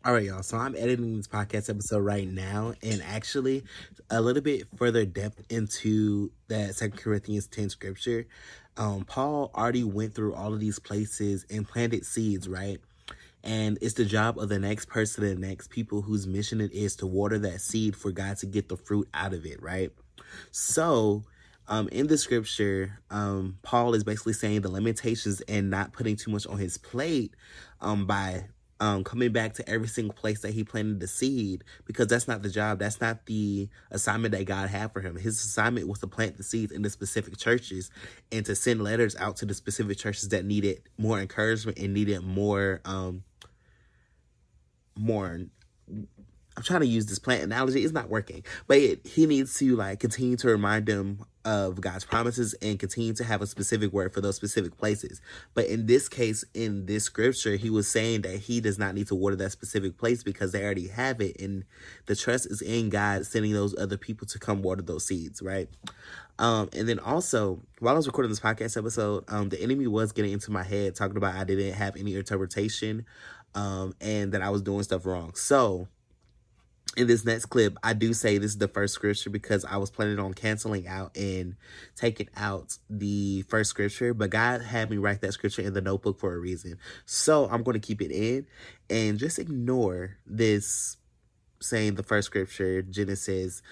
all 0.04 0.14
right 0.14 0.24
y'all. 0.24 0.42
So 0.42 0.56
i'm 0.56 0.74
editing 0.76 1.16
this 1.16 1.28
podcast 1.28 1.68
episode 1.68 2.00
right 2.00 2.28
now 2.28 2.74
and 2.82 3.02
actually 3.02 3.64
a 4.10 4.20
little 4.20 4.42
bit 4.42 4.66
further 4.76 5.04
depth 5.04 5.44
into 5.50 6.30
that 6.48 6.74
second 6.74 6.98
corinthians 6.98 7.46
10 7.46 7.70
scripture. 7.70 8.26
Um, 8.76 9.04
paul 9.04 9.50
already 9.54 9.84
went 9.84 10.14
through 10.14 10.34
all 10.34 10.54
of 10.54 10.60
these 10.60 10.78
places 10.78 11.44
and 11.50 11.68
planted 11.68 12.06
seeds 12.06 12.48
right? 12.48 12.80
And 13.42 13.78
it's 13.80 13.94
the 13.94 14.04
job 14.04 14.38
of 14.38 14.48
the 14.48 14.58
next 14.58 14.88
person 14.88 15.24
the 15.24 15.34
next 15.34 15.70
people 15.70 16.02
whose 16.02 16.26
mission 16.26 16.60
it 16.60 16.72
is 16.72 16.96
to 16.96 17.06
water 17.06 17.38
that 17.40 17.60
seed 17.60 17.96
for 17.96 18.10
god 18.10 18.38
to 18.38 18.46
get 18.46 18.68
the 18.68 18.76
fruit 18.76 19.08
out 19.12 19.34
of 19.34 19.44
it 19.44 19.62
right? 19.62 19.90
So, 20.50 21.24
um, 21.68 21.88
in 21.88 22.08
the 22.08 22.18
scripture, 22.18 22.98
um, 23.10 23.58
Paul 23.62 23.94
is 23.94 24.02
basically 24.02 24.32
saying 24.32 24.62
the 24.62 24.70
limitations 24.70 25.40
and 25.42 25.70
not 25.70 25.92
putting 25.92 26.16
too 26.16 26.32
much 26.32 26.46
on 26.46 26.58
his 26.58 26.78
plate 26.78 27.34
um, 27.80 28.06
by 28.06 28.46
um, 28.80 29.04
coming 29.04 29.30
back 29.30 29.54
to 29.54 29.68
every 29.68 29.88
single 29.88 30.14
place 30.14 30.40
that 30.40 30.52
he 30.52 30.64
planted 30.64 31.00
the 31.00 31.06
seed 31.06 31.64
because 31.84 32.06
that's 32.06 32.26
not 32.26 32.42
the 32.42 32.48
job. 32.48 32.78
That's 32.78 33.00
not 33.00 33.26
the 33.26 33.68
assignment 33.90 34.32
that 34.32 34.46
God 34.46 34.70
had 34.70 34.92
for 34.92 35.00
him. 35.00 35.16
His 35.16 35.38
assignment 35.38 35.86
was 35.86 36.00
to 36.00 36.06
plant 36.06 36.38
the 36.38 36.42
seeds 36.42 36.72
in 36.72 36.82
the 36.82 36.90
specific 36.90 37.36
churches 37.36 37.90
and 38.32 38.44
to 38.46 38.54
send 38.54 38.82
letters 38.82 39.14
out 39.16 39.36
to 39.36 39.46
the 39.46 39.54
specific 39.54 39.98
churches 39.98 40.30
that 40.30 40.44
needed 40.44 40.82
more 40.96 41.20
encouragement 41.20 41.78
and 41.78 41.92
needed 41.92 42.22
more, 42.22 42.80
um, 42.86 43.22
more 44.96 45.40
I'm 46.60 46.64
trying 46.64 46.80
to 46.80 46.86
use 46.86 47.06
this 47.06 47.18
plant 47.18 47.42
analogy. 47.42 47.82
It's 47.82 47.94
not 47.94 48.10
working, 48.10 48.44
but 48.66 48.76
it, 48.76 49.06
he 49.06 49.24
needs 49.24 49.54
to 49.60 49.76
like 49.76 49.98
continue 49.98 50.36
to 50.36 50.48
remind 50.48 50.84
them 50.84 51.24
of 51.46 51.80
God's 51.80 52.04
promises 52.04 52.52
and 52.60 52.78
continue 52.78 53.14
to 53.14 53.24
have 53.24 53.40
a 53.40 53.46
specific 53.46 53.94
word 53.94 54.12
for 54.12 54.20
those 54.20 54.36
specific 54.36 54.76
places. 54.76 55.22
But 55.54 55.68
in 55.68 55.86
this 55.86 56.06
case, 56.06 56.44
in 56.52 56.84
this 56.84 57.04
scripture, 57.04 57.56
he 57.56 57.70
was 57.70 57.88
saying 57.88 58.22
that 58.22 58.40
he 58.40 58.60
does 58.60 58.78
not 58.78 58.94
need 58.94 59.06
to 59.06 59.14
water 59.14 59.36
that 59.36 59.52
specific 59.52 59.96
place 59.96 60.22
because 60.22 60.52
they 60.52 60.62
already 60.62 60.88
have 60.88 61.22
it, 61.22 61.40
and 61.40 61.64
the 62.04 62.14
trust 62.14 62.44
is 62.44 62.60
in 62.60 62.90
God 62.90 63.24
sending 63.24 63.54
those 63.54 63.74
other 63.78 63.96
people 63.96 64.26
to 64.26 64.38
come 64.38 64.60
water 64.60 64.82
those 64.82 65.06
seeds, 65.06 65.40
right? 65.40 65.70
Um, 66.38 66.68
and 66.74 66.86
then 66.86 66.98
also, 66.98 67.62
while 67.78 67.94
I 67.94 67.96
was 67.96 68.06
recording 68.06 68.28
this 68.28 68.40
podcast 68.40 68.76
episode, 68.76 69.24
um, 69.28 69.48
the 69.48 69.62
enemy 69.62 69.86
was 69.86 70.12
getting 70.12 70.32
into 70.32 70.50
my 70.50 70.62
head 70.62 70.94
talking 70.94 71.16
about 71.16 71.36
I 71.36 71.44
didn't 71.44 71.72
have 71.72 71.96
any 71.96 72.16
interpretation, 72.16 73.06
um, 73.54 73.94
and 74.02 74.32
that 74.32 74.42
I 74.42 74.50
was 74.50 74.60
doing 74.60 74.82
stuff 74.82 75.06
wrong. 75.06 75.34
So 75.34 75.88
in 76.96 77.06
this 77.06 77.24
next 77.24 77.46
clip, 77.46 77.76
I 77.82 77.92
do 77.92 78.12
say 78.12 78.38
this 78.38 78.52
is 78.52 78.58
the 78.58 78.68
first 78.68 78.94
scripture 78.94 79.30
because 79.30 79.64
I 79.64 79.76
was 79.76 79.90
planning 79.90 80.18
on 80.18 80.34
canceling 80.34 80.88
out 80.88 81.16
and 81.16 81.56
taking 81.94 82.28
out 82.36 82.78
the 82.88 83.42
first 83.42 83.70
scripture, 83.70 84.12
but 84.12 84.30
God 84.30 84.60
had 84.60 84.90
me 84.90 84.96
write 84.96 85.20
that 85.20 85.32
scripture 85.32 85.62
in 85.62 85.72
the 85.72 85.80
notebook 85.80 86.18
for 86.18 86.34
a 86.34 86.38
reason. 86.38 86.78
So 87.06 87.48
I'm 87.50 87.62
going 87.62 87.80
to 87.80 87.86
keep 87.86 88.02
it 88.02 88.10
in 88.10 88.46
and 88.88 89.18
just 89.18 89.38
ignore 89.38 90.16
this 90.26 90.96
saying 91.60 91.94
the 91.94 92.02
first 92.02 92.26
scripture, 92.26 92.82
Genesis. 92.82 93.62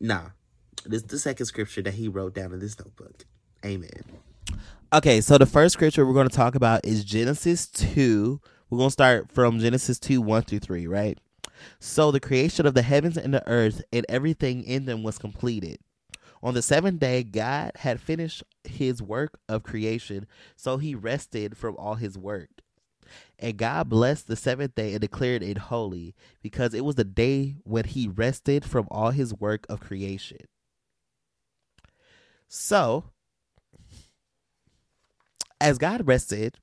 Nah, 0.00 0.30
this 0.86 1.02
is 1.02 1.08
the 1.08 1.18
second 1.18 1.46
scripture 1.46 1.82
that 1.82 1.94
he 1.94 2.08
wrote 2.08 2.34
down 2.34 2.52
in 2.52 2.60
this 2.60 2.78
notebook. 2.78 3.24
Amen. 3.64 4.02
Okay, 4.92 5.20
so 5.20 5.38
the 5.38 5.46
first 5.46 5.74
scripture 5.74 6.06
we're 6.06 6.14
going 6.14 6.28
to 6.28 6.36
talk 6.36 6.54
about 6.54 6.84
is 6.84 7.04
Genesis 7.04 7.66
2. 7.66 8.40
We're 8.70 8.78
going 8.78 8.88
to 8.88 8.92
start 8.92 9.30
from 9.30 9.58
Genesis 9.58 9.98
2 9.98 10.20
1 10.20 10.42
through 10.42 10.60
3, 10.60 10.86
right? 10.86 11.18
So 11.78 12.10
the 12.10 12.20
creation 12.20 12.66
of 12.66 12.74
the 12.74 12.82
heavens 12.82 13.16
and 13.16 13.32
the 13.34 13.46
earth 13.48 13.82
and 13.92 14.06
everything 14.08 14.64
in 14.64 14.84
them 14.84 15.02
was 15.02 15.18
completed. 15.18 15.78
On 16.42 16.54
the 16.54 16.62
seventh 16.62 16.98
day, 16.98 17.22
God 17.22 17.72
had 17.76 18.00
finished 18.00 18.42
his 18.64 19.00
work 19.00 19.38
of 19.48 19.62
creation, 19.62 20.26
so 20.56 20.78
he 20.78 20.94
rested 20.94 21.56
from 21.56 21.76
all 21.76 21.94
his 21.94 22.18
work. 22.18 22.50
And 23.38 23.56
God 23.56 23.88
blessed 23.88 24.26
the 24.26 24.36
seventh 24.36 24.74
day 24.74 24.92
and 24.92 25.00
declared 25.00 25.42
it 25.42 25.58
holy, 25.58 26.14
because 26.42 26.74
it 26.74 26.84
was 26.84 26.96
the 26.96 27.04
day 27.04 27.56
when 27.62 27.84
he 27.84 28.08
rested 28.08 28.64
from 28.64 28.88
all 28.90 29.10
his 29.10 29.34
work 29.34 29.66
of 29.68 29.80
creation. 29.80 30.46
So, 32.48 33.04
as 35.60 35.78
God 35.78 36.06
rested, 36.06 36.58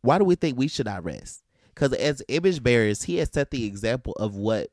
why 0.00 0.18
do 0.18 0.24
we 0.24 0.34
think 0.34 0.56
we 0.56 0.68
should 0.68 0.86
not 0.86 1.04
rest? 1.04 1.42
Because 1.78 1.92
as 1.92 2.24
image 2.26 2.60
bearers, 2.60 3.04
he 3.04 3.18
has 3.18 3.30
set 3.32 3.52
the 3.52 3.64
example 3.64 4.12
of 4.14 4.34
what 4.34 4.70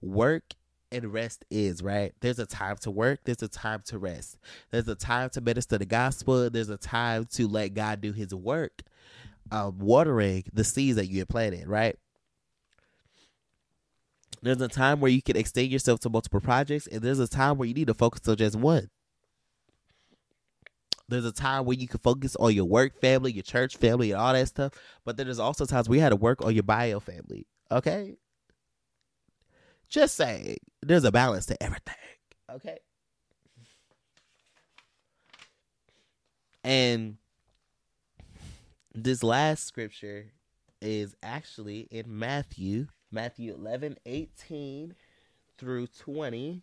work 0.00 0.54
and 0.90 1.12
rest 1.12 1.44
is, 1.50 1.82
right? 1.82 2.14
There's 2.20 2.38
a 2.38 2.46
time 2.46 2.76
to 2.78 2.90
work, 2.90 3.20
there's 3.24 3.42
a 3.42 3.48
time 3.48 3.82
to 3.88 3.98
rest. 3.98 4.38
There's 4.70 4.88
a 4.88 4.94
time 4.94 5.28
to 5.30 5.42
minister 5.42 5.76
the 5.76 5.84
gospel, 5.84 6.48
there's 6.48 6.70
a 6.70 6.78
time 6.78 7.26
to 7.32 7.46
let 7.46 7.74
God 7.74 8.00
do 8.00 8.14
his 8.14 8.34
work, 8.34 8.80
um, 9.50 9.78
watering 9.78 10.44
the 10.54 10.64
seeds 10.64 10.96
that 10.96 11.08
you 11.08 11.18
have 11.18 11.28
planted, 11.28 11.68
right? 11.68 11.96
There's 14.40 14.62
a 14.62 14.68
time 14.68 15.00
where 15.00 15.10
you 15.10 15.20
can 15.20 15.36
extend 15.36 15.68
yourself 15.68 16.00
to 16.00 16.08
multiple 16.08 16.40
projects, 16.40 16.86
and 16.86 17.02
there's 17.02 17.18
a 17.18 17.28
time 17.28 17.58
where 17.58 17.68
you 17.68 17.74
need 17.74 17.88
to 17.88 17.94
focus 17.94 18.26
on 18.26 18.36
just 18.36 18.56
one. 18.56 18.88
There's 21.08 21.24
a 21.24 21.32
time 21.32 21.64
where 21.64 21.76
you 21.76 21.88
can 21.88 22.00
focus 22.00 22.36
on 22.36 22.54
your 22.54 22.66
work 22.66 23.00
family, 23.00 23.32
your 23.32 23.42
church 23.42 23.76
family, 23.76 24.12
and 24.12 24.20
all 24.20 24.34
that 24.34 24.48
stuff. 24.48 24.72
But 25.04 25.16
then 25.16 25.26
there's 25.26 25.38
also 25.38 25.64
times 25.64 25.88
we 25.88 25.98
had 26.00 26.10
to 26.10 26.16
work 26.16 26.44
on 26.44 26.54
your 26.54 26.62
bio 26.62 27.00
family. 27.00 27.46
Okay? 27.70 28.16
Just 29.88 30.16
saying, 30.16 30.58
there's 30.82 31.04
a 31.04 31.12
balance 31.12 31.46
to 31.46 31.62
everything. 31.62 31.94
Okay? 32.50 32.78
And 36.62 37.16
this 38.94 39.22
last 39.22 39.66
scripture 39.66 40.32
is 40.82 41.16
actually 41.22 41.88
in 41.90 42.18
Matthew, 42.18 42.88
Matthew 43.10 43.54
11, 43.54 43.96
18 44.04 44.94
through 45.56 45.86
20. 45.86 46.62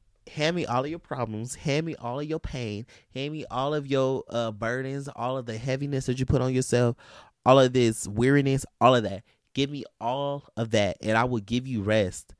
hand 0.31 0.55
me 0.55 0.65
all 0.65 0.83
of 0.83 0.89
your 0.89 0.99
problems, 0.99 1.55
hand 1.55 1.85
me 1.85 1.95
all 1.95 2.19
of 2.19 2.25
your 2.25 2.39
pain, 2.39 2.85
hand 3.13 3.33
me 3.33 3.45
all 3.51 3.73
of 3.73 3.87
your 3.87 4.23
uh, 4.29 4.51
burdens, 4.51 5.09
all 5.15 5.37
of 5.37 5.45
the 5.45 5.57
heaviness 5.57 6.05
that 6.05 6.19
you 6.19 6.25
put 6.25 6.41
on 6.41 6.53
yourself, 6.53 6.95
all 7.45 7.59
of 7.59 7.73
this 7.73 8.07
weariness, 8.07 8.65
all 8.79 8.95
of 8.95 9.03
that. 9.03 9.23
Give 9.53 9.69
me 9.69 9.83
all 9.99 10.49
of 10.55 10.71
that, 10.71 10.97
and 11.01 11.17
I 11.17 11.25
will 11.25 11.41
give 11.41 11.67
you 11.67 11.81
rest. 11.81 12.33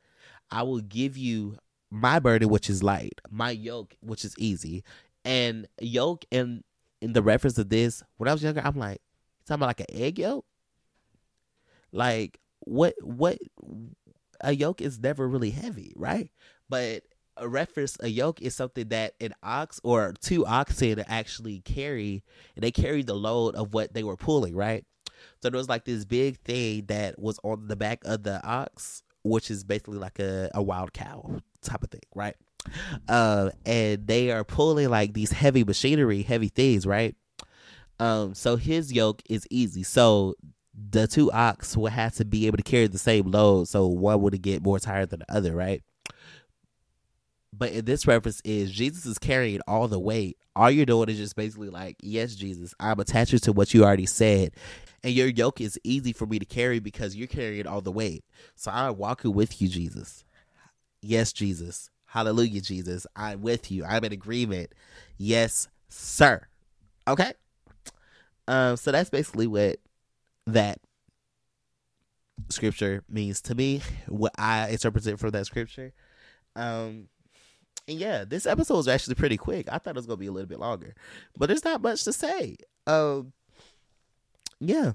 I 0.49 0.63
will 0.63 0.79
give 0.79 1.17
you 1.17 1.57
my 1.89 2.19
burden, 2.19 2.49
which 2.49 2.69
is 2.69 2.81
light, 2.81 3.19
my 3.29 3.51
yoke, 3.51 3.95
which 4.01 4.23
is 4.23 4.33
easy. 4.37 4.83
And 5.25 5.67
yoke 5.79 6.25
and 6.31 6.63
in 7.01 7.13
the 7.13 7.21
reference 7.21 7.57
of 7.57 7.69
this, 7.69 8.03
when 8.17 8.29
I 8.29 8.33
was 8.33 8.43
younger, 8.43 8.61
I'm 8.63 8.77
like, 8.77 9.01
talking 9.45 9.59
about 9.59 9.67
like 9.67 9.79
an 9.81 10.01
egg 10.01 10.19
yolk? 10.19 10.45
Like 11.91 12.39
what 12.59 12.95
what 13.01 13.37
a 14.39 14.53
yoke 14.53 14.81
is 14.81 14.99
never 14.99 15.27
really 15.27 15.51
heavy, 15.51 15.93
right? 15.95 16.31
But 16.69 17.03
a 17.41 17.49
reference 17.49 17.97
a 17.99 18.07
yoke 18.07 18.41
is 18.41 18.55
something 18.55 18.87
that 18.89 19.15
an 19.19 19.33
ox 19.43 19.81
or 19.83 20.13
two 20.21 20.45
oxen 20.45 21.03
actually 21.07 21.59
carry 21.61 22.23
and 22.55 22.63
they 22.63 22.71
carry 22.71 23.01
the 23.01 23.15
load 23.15 23.55
of 23.55 23.73
what 23.73 23.93
they 23.93 24.03
were 24.03 24.15
pulling, 24.15 24.55
right? 24.55 24.85
So 25.41 25.49
there 25.49 25.57
was 25.57 25.67
like 25.69 25.85
this 25.85 26.05
big 26.05 26.39
thing 26.39 26.85
that 26.87 27.19
was 27.19 27.39
on 27.43 27.67
the 27.67 27.75
back 27.75 28.03
of 28.05 28.23
the 28.23 28.45
ox, 28.45 29.03
which 29.23 29.51
is 29.51 29.63
basically 29.63 29.97
like 29.97 30.19
a, 30.19 30.49
a 30.53 30.61
wild 30.61 30.93
cow 30.93 31.41
type 31.61 31.83
of 31.83 31.89
thing, 31.89 32.01
right? 32.15 32.35
Uh, 33.09 33.49
and 33.65 34.05
they 34.07 34.31
are 34.31 34.43
pulling 34.43 34.89
like 34.89 35.13
these 35.13 35.31
heavy 35.31 35.63
machinery, 35.63 36.21
heavy 36.21 36.49
things, 36.49 36.85
right? 36.85 37.15
Um, 37.99 38.33
so 38.33 38.55
his 38.55 38.93
yoke 38.93 39.21
is 39.29 39.47
easy. 39.49 39.83
So 39.83 40.35
the 40.73 41.07
two 41.07 41.31
ox 41.31 41.75
would 41.75 41.91
have 41.91 42.15
to 42.15 42.25
be 42.25 42.47
able 42.47 42.57
to 42.57 42.63
carry 42.63 42.87
the 42.87 42.97
same 42.97 43.31
load, 43.31 43.67
so 43.67 43.87
one 43.87 44.21
would 44.21 44.41
get 44.41 44.63
more 44.63 44.79
tired 44.79 45.09
than 45.09 45.19
the 45.19 45.35
other, 45.35 45.55
right? 45.55 45.83
But 47.53 47.71
in 47.71 47.85
this 47.85 48.07
reference 48.07 48.41
is 48.45 48.71
Jesus 48.71 49.05
is 49.05 49.17
carrying 49.19 49.59
all 49.67 49.87
the 49.87 49.99
weight. 49.99 50.37
All 50.55 50.71
you're 50.71 50.85
doing 50.85 51.09
is 51.09 51.17
just 51.17 51.35
basically 51.35 51.69
like, 51.69 51.97
yes, 52.01 52.35
Jesus, 52.35 52.73
I'm 52.79 52.99
attached 52.99 53.43
to 53.43 53.53
what 53.53 53.73
you 53.73 53.83
already 53.83 54.05
said. 54.05 54.51
And 55.03 55.13
your 55.13 55.27
yoke 55.27 55.59
is 55.61 55.79
easy 55.83 56.13
for 56.13 56.25
me 56.25 56.39
to 56.39 56.45
carry 56.45 56.79
because 56.79 57.15
you're 57.15 57.27
carrying 57.27 57.67
all 57.67 57.81
the 57.81 57.91
weight. 57.91 58.23
So 58.55 58.71
I'm 58.71 58.97
walking 58.97 59.33
with 59.33 59.61
you, 59.61 59.67
Jesus. 59.67 60.23
Yes, 61.01 61.33
Jesus. 61.33 61.89
Hallelujah, 62.05 62.61
Jesus. 62.61 63.07
I'm 63.15 63.41
with 63.41 63.71
you. 63.71 63.83
I'm 63.85 64.03
in 64.03 64.11
agreement. 64.11 64.73
Yes, 65.17 65.67
sir. 65.89 66.47
Okay. 67.07 67.33
Um, 68.47 68.77
so 68.77 68.91
that's 68.91 69.09
basically 69.09 69.47
what 69.47 69.77
that 70.47 70.79
scripture 72.49 73.03
means 73.09 73.41
to 73.41 73.55
me, 73.55 73.81
what 74.07 74.33
I 74.37 74.69
interpreted 74.69 75.19
from 75.19 75.31
that 75.31 75.45
scripture. 75.45 75.93
Um, 76.55 77.07
and 77.87 77.97
yeah, 77.97 78.23
this 78.25 78.45
episode 78.45 78.77
was 78.77 78.87
actually 78.87 79.15
pretty 79.15 79.37
quick. 79.37 79.67
I 79.71 79.77
thought 79.77 79.91
it 79.91 79.99
was 79.99 80.05
gonna 80.05 80.17
be 80.17 80.27
a 80.27 80.31
little 80.31 80.49
bit 80.49 80.59
longer, 80.59 80.93
but 81.37 81.47
there's 81.47 81.65
not 81.65 81.81
much 81.81 82.03
to 82.05 82.13
say. 82.13 82.57
Um, 82.87 83.33
yeah. 84.59 84.93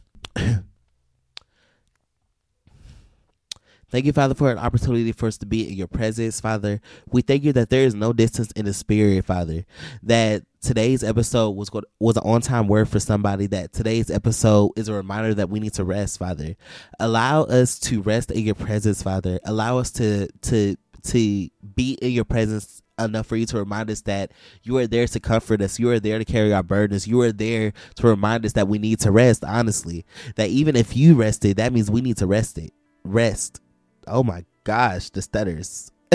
Thank 3.88 4.04
you, 4.04 4.12
Father, 4.12 4.34
for 4.34 4.50
an 4.50 4.58
opportunity 4.58 5.12
for 5.12 5.28
us 5.28 5.38
to 5.38 5.46
be 5.46 5.68
in 5.68 5.74
your 5.74 5.86
presence, 5.86 6.40
Father. 6.40 6.80
We 7.12 7.22
thank 7.22 7.44
you 7.44 7.52
that 7.52 7.70
there 7.70 7.84
is 7.84 7.94
no 7.94 8.12
distance 8.12 8.50
in 8.52 8.64
the 8.64 8.74
spirit, 8.74 9.24
Father. 9.24 9.64
That 10.02 10.42
today's 10.60 11.04
episode 11.04 11.50
was 11.50 11.70
go- 11.70 11.82
was 12.00 12.16
an 12.16 12.24
on 12.24 12.40
time 12.40 12.66
word 12.66 12.88
for 12.88 12.98
somebody. 12.98 13.46
That 13.46 13.72
today's 13.72 14.10
episode 14.10 14.72
is 14.76 14.88
a 14.88 14.92
reminder 14.92 15.34
that 15.34 15.50
we 15.50 15.60
need 15.60 15.74
to 15.74 15.84
rest, 15.84 16.18
Father. 16.18 16.56
Allow 16.98 17.44
us 17.44 17.78
to 17.80 18.02
rest 18.02 18.32
in 18.32 18.44
your 18.44 18.56
presence, 18.56 19.04
Father. 19.04 19.38
Allow 19.44 19.78
us 19.78 19.92
to 19.92 20.28
to 20.42 20.76
to 21.06 21.48
be 21.74 21.92
in 22.00 22.12
your 22.12 22.24
presence 22.24 22.82
enough 22.98 23.26
for 23.26 23.36
you 23.36 23.46
to 23.46 23.58
remind 23.58 23.90
us 23.90 24.02
that 24.02 24.32
you 24.62 24.76
are 24.78 24.86
there 24.86 25.06
to 25.06 25.20
comfort 25.20 25.60
us. 25.60 25.78
You 25.78 25.90
are 25.90 26.00
there 26.00 26.18
to 26.18 26.24
carry 26.24 26.52
our 26.52 26.62
burdens. 26.62 27.06
You 27.06 27.20
are 27.22 27.32
there 27.32 27.72
to 27.96 28.06
remind 28.06 28.44
us 28.44 28.52
that 28.52 28.68
we 28.68 28.78
need 28.78 29.00
to 29.00 29.10
rest, 29.10 29.44
honestly. 29.44 30.04
That 30.36 30.50
even 30.50 30.76
if 30.76 30.96
you 30.96 31.14
rested, 31.14 31.56
that 31.58 31.72
means 31.72 31.90
we 31.90 32.00
need 32.00 32.16
to 32.18 32.26
rest 32.26 32.58
it. 32.58 32.72
Rest. 33.04 33.60
Oh 34.06 34.22
my 34.22 34.44
gosh, 34.64 35.10
the 35.10 35.22
stutters. 35.22 35.92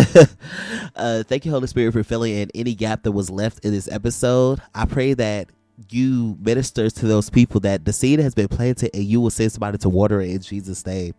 uh, 0.95 1.23
thank 1.23 1.45
you, 1.45 1.51
Holy 1.51 1.67
Spirit, 1.67 1.91
for 1.93 2.03
filling 2.03 2.33
in 2.33 2.49
any 2.55 2.73
gap 2.73 3.03
that 3.03 3.11
was 3.11 3.29
left 3.29 3.63
in 3.65 3.71
this 3.71 3.89
episode. 3.91 4.61
I 4.73 4.85
pray 4.85 5.13
that 5.15 5.49
you 5.89 6.37
ministers 6.39 6.93
to 6.93 7.07
those 7.07 7.29
people 7.29 7.59
that 7.61 7.85
the 7.85 7.93
seed 7.93 8.19
has 8.19 8.35
been 8.35 8.47
planted 8.47 8.91
and 8.93 9.03
you 9.03 9.19
will 9.19 9.29
send 9.29 9.51
somebody 9.51 9.77
to 9.79 9.89
water 9.89 10.21
it 10.21 10.29
in 10.29 10.39
Jesus' 10.39 10.85
name. 10.85 11.13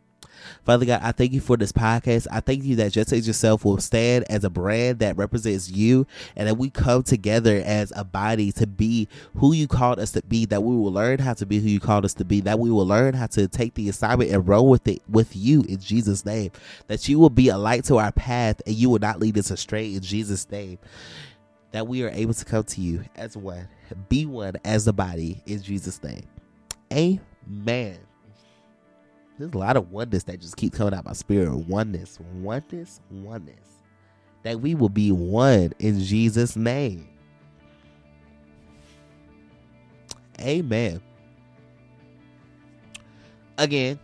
Father 0.64 0.86
God, 0.86 1.00
I 1.02 1.12
thank 1.12 1.32
you 1.32 1.40
for 1.40 1.56
this 1.56 1.72
podcast. 1.72 2.26
I 2.30 2.40
thank 2.40 2.64
you 2.64 2.76
that 2.76 2.92
Just 2.92 3.12
As 3.12 3.26
Yourself 3.26 3.64
will 3.64 3.78
stand 3.78 4.24
as 4.30 4.44
a 4.44 4.50
brand 4.50 5.00
that 5.00 5.16
represents 5.16 5.70
you 5.70 6.06
and 6.36 6.48
that 6.48 6.56
we 6.56 6.70
come 6.70 7.02
together 7.02 7.62
as 7.64 7.92
a 7.96 8.04
body 8.04 8.52
to 8.52 8.66
be 8.66 9.08
who 9.36 9.52
you 9.52 9.66
called 9.68 9.98
us 9.98 10.12
to 10.12 10.22
be, 10.22 10.44
that 10.46 10.62
we 10.62 10.76
will 10.76 10.92
learn 10.92 11.18
how 11.18 11.34
to 11.34 11.46
be 11.46 11.58
who 11.58 11.68
you 11.68 11.80
called 11.80 12.04
us 12.04 12.14
to 12.14 12.24
be, 12.24 12.40
that 12.40 12.58
we 12.58 12.70
will 12.70 12.86
learn 12.86 13.14
how 13.14 13.26
to 13.26 13.48
take 13.48 13.74
the 13.74 13.88
assignment 13.88 14.30
and 14.30 14.46
roll 14.46 14.68
with 14.68 14.86
it 14.88 15.02
with 15.08 15.34
you 15.34 15.62
in 15.68 15.78
Jesus' 15.78 16.24
name, 16.24 16.50
that 16.86 17.08
you 17.08 17.18
will 17.18 17.30
be 17.30 17.48
a 17.48 17.58
light 17.58 17.84
to 17.84 17.98
our 17.98 18.12
path 18.12 18.60
and 18.66 18.74
you 18.74 18.90
will 18.90 18.98
not 18.98 19.20
lead 19.20 19.38
us 19.38 19.50
astray 19.50 19.94
in 19.94 20.00
Jesus' 20.00 20.50
name. 20.50 20.78
That 21.72 21.88
we 21.88 22.04
are 22.04 22.10
able 22.10 22.34
to 22.34 22.44
come 22.44 22.64
to 22.64 22.80
you 22.82 23.04
as 23.16 23.34
one, 23.36 23.66
be 24.10 24.26
one 24.26 24.56
as 24.64 24.86
a 24.86 24.92
body 24.92 25.42
in 25.46 25.62
Jesus' 25.62 26.02
name. 26.02 26.24
Amen. 26.92 27.98
There's 29.38 29.52
a 29.52 29.58
lot 29.58 29.76
of 29.76 29.90
oneness 29.90 30.24
that 30.24 30.40
just 30.40 30.56
keeps 30.56 30.76
coming 30.76 30.94
out 30.94 31.04
my 31.04 31.14
spirit. 31.14 31.52
Oneness, 31.54 32.18
oneness, 32.34 33.00
oneness. 33.10 33.56
That 34.42 34.60
we 34.60 34.74
will 34.74 34.88
be 34.88 35.12
one 35.12 35.72
in 35.78 36.00
Jesus' 36.00 36.56
name. 36.56 37.08
Amen. 40.40 41.00
Again, 43.58 43.98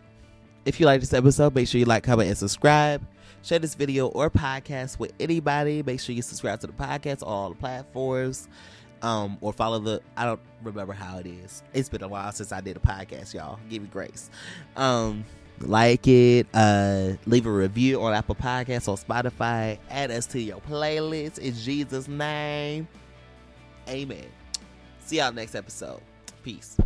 if 0.65 0.79
you 0.79 0.85
like 0.85 1.01
this 1.01 1.13
episode, 1.13 1.53
make 1.55 1.67
sure 1.67 1.79
you 1.79 1.85
like, 1.85 2.03
comment, 2.03 2.29
and 2.29 2.37
subscribe. 2.37 3.05
Share 3.41 3.59
this 3.59 3.75
video 3.75 4.07
or 4.07 4.29
podcast 4.29 4.99
with 4.99 5.13
anybody. 5.19 5.81
Make 5.83 5.99
sure 5.99 6.13
you 6.13 6.21
subscribe 6.21 6.59
to 6.61 6.67
the 6.67 6.73
podcast 6.73 7.23
on 7.23 7.29
all 7.29 7.49
the 7.49 7.55
platforms. 7.55 8.47
Um, 9.01 9.37
or 9.41 9.53
follow 9.53 9.79
the 9.79 10.01
I 10.17 10.25
don't 10.25 10.41
remember 10.63 10.93
how 10.93 11.17
it 11.19 11.25
is. 11.25 11.63
It's 11.73 11.89
been 11.89 12.03
a 12.03 12.07
while 12.07 12.31
since 12.31 12.51
I 12.51 12.61
did 12.61 12.77
a 12.77 12.79
podcast, 12.79 13.33
y'all. 13.33 13.59
Give 13.69 13.81
me 13.81 13.87
grace. 13.89 14.29
Um, 14.75 15.23
like 15.61 16.07
it, 16.07 16.47
uh, 16.53 17.13
leave 17.25 17.45
a 17.45 17.51
review 17.51 18.01
on 18.01 18.13
Apple 18.13 18.35
Podcasts 18.35 18.87
or 18.87 18.95
Spotify, 18.97 19.77
add 19.89 20.11
us 20.11 20.25
to 20.27 20.39
your 20.39 20.59
playlist 20.61 21.39
in 21.39 21.53
Jesus' 21.53 22.07
name. 22.07 22.87
Amen. 23.87 24.25
See 24.99 25.17
y'all 25.17 25.31
next 25.31 25.55
episode. 25.55 26.01
Peace. 26.43 26.77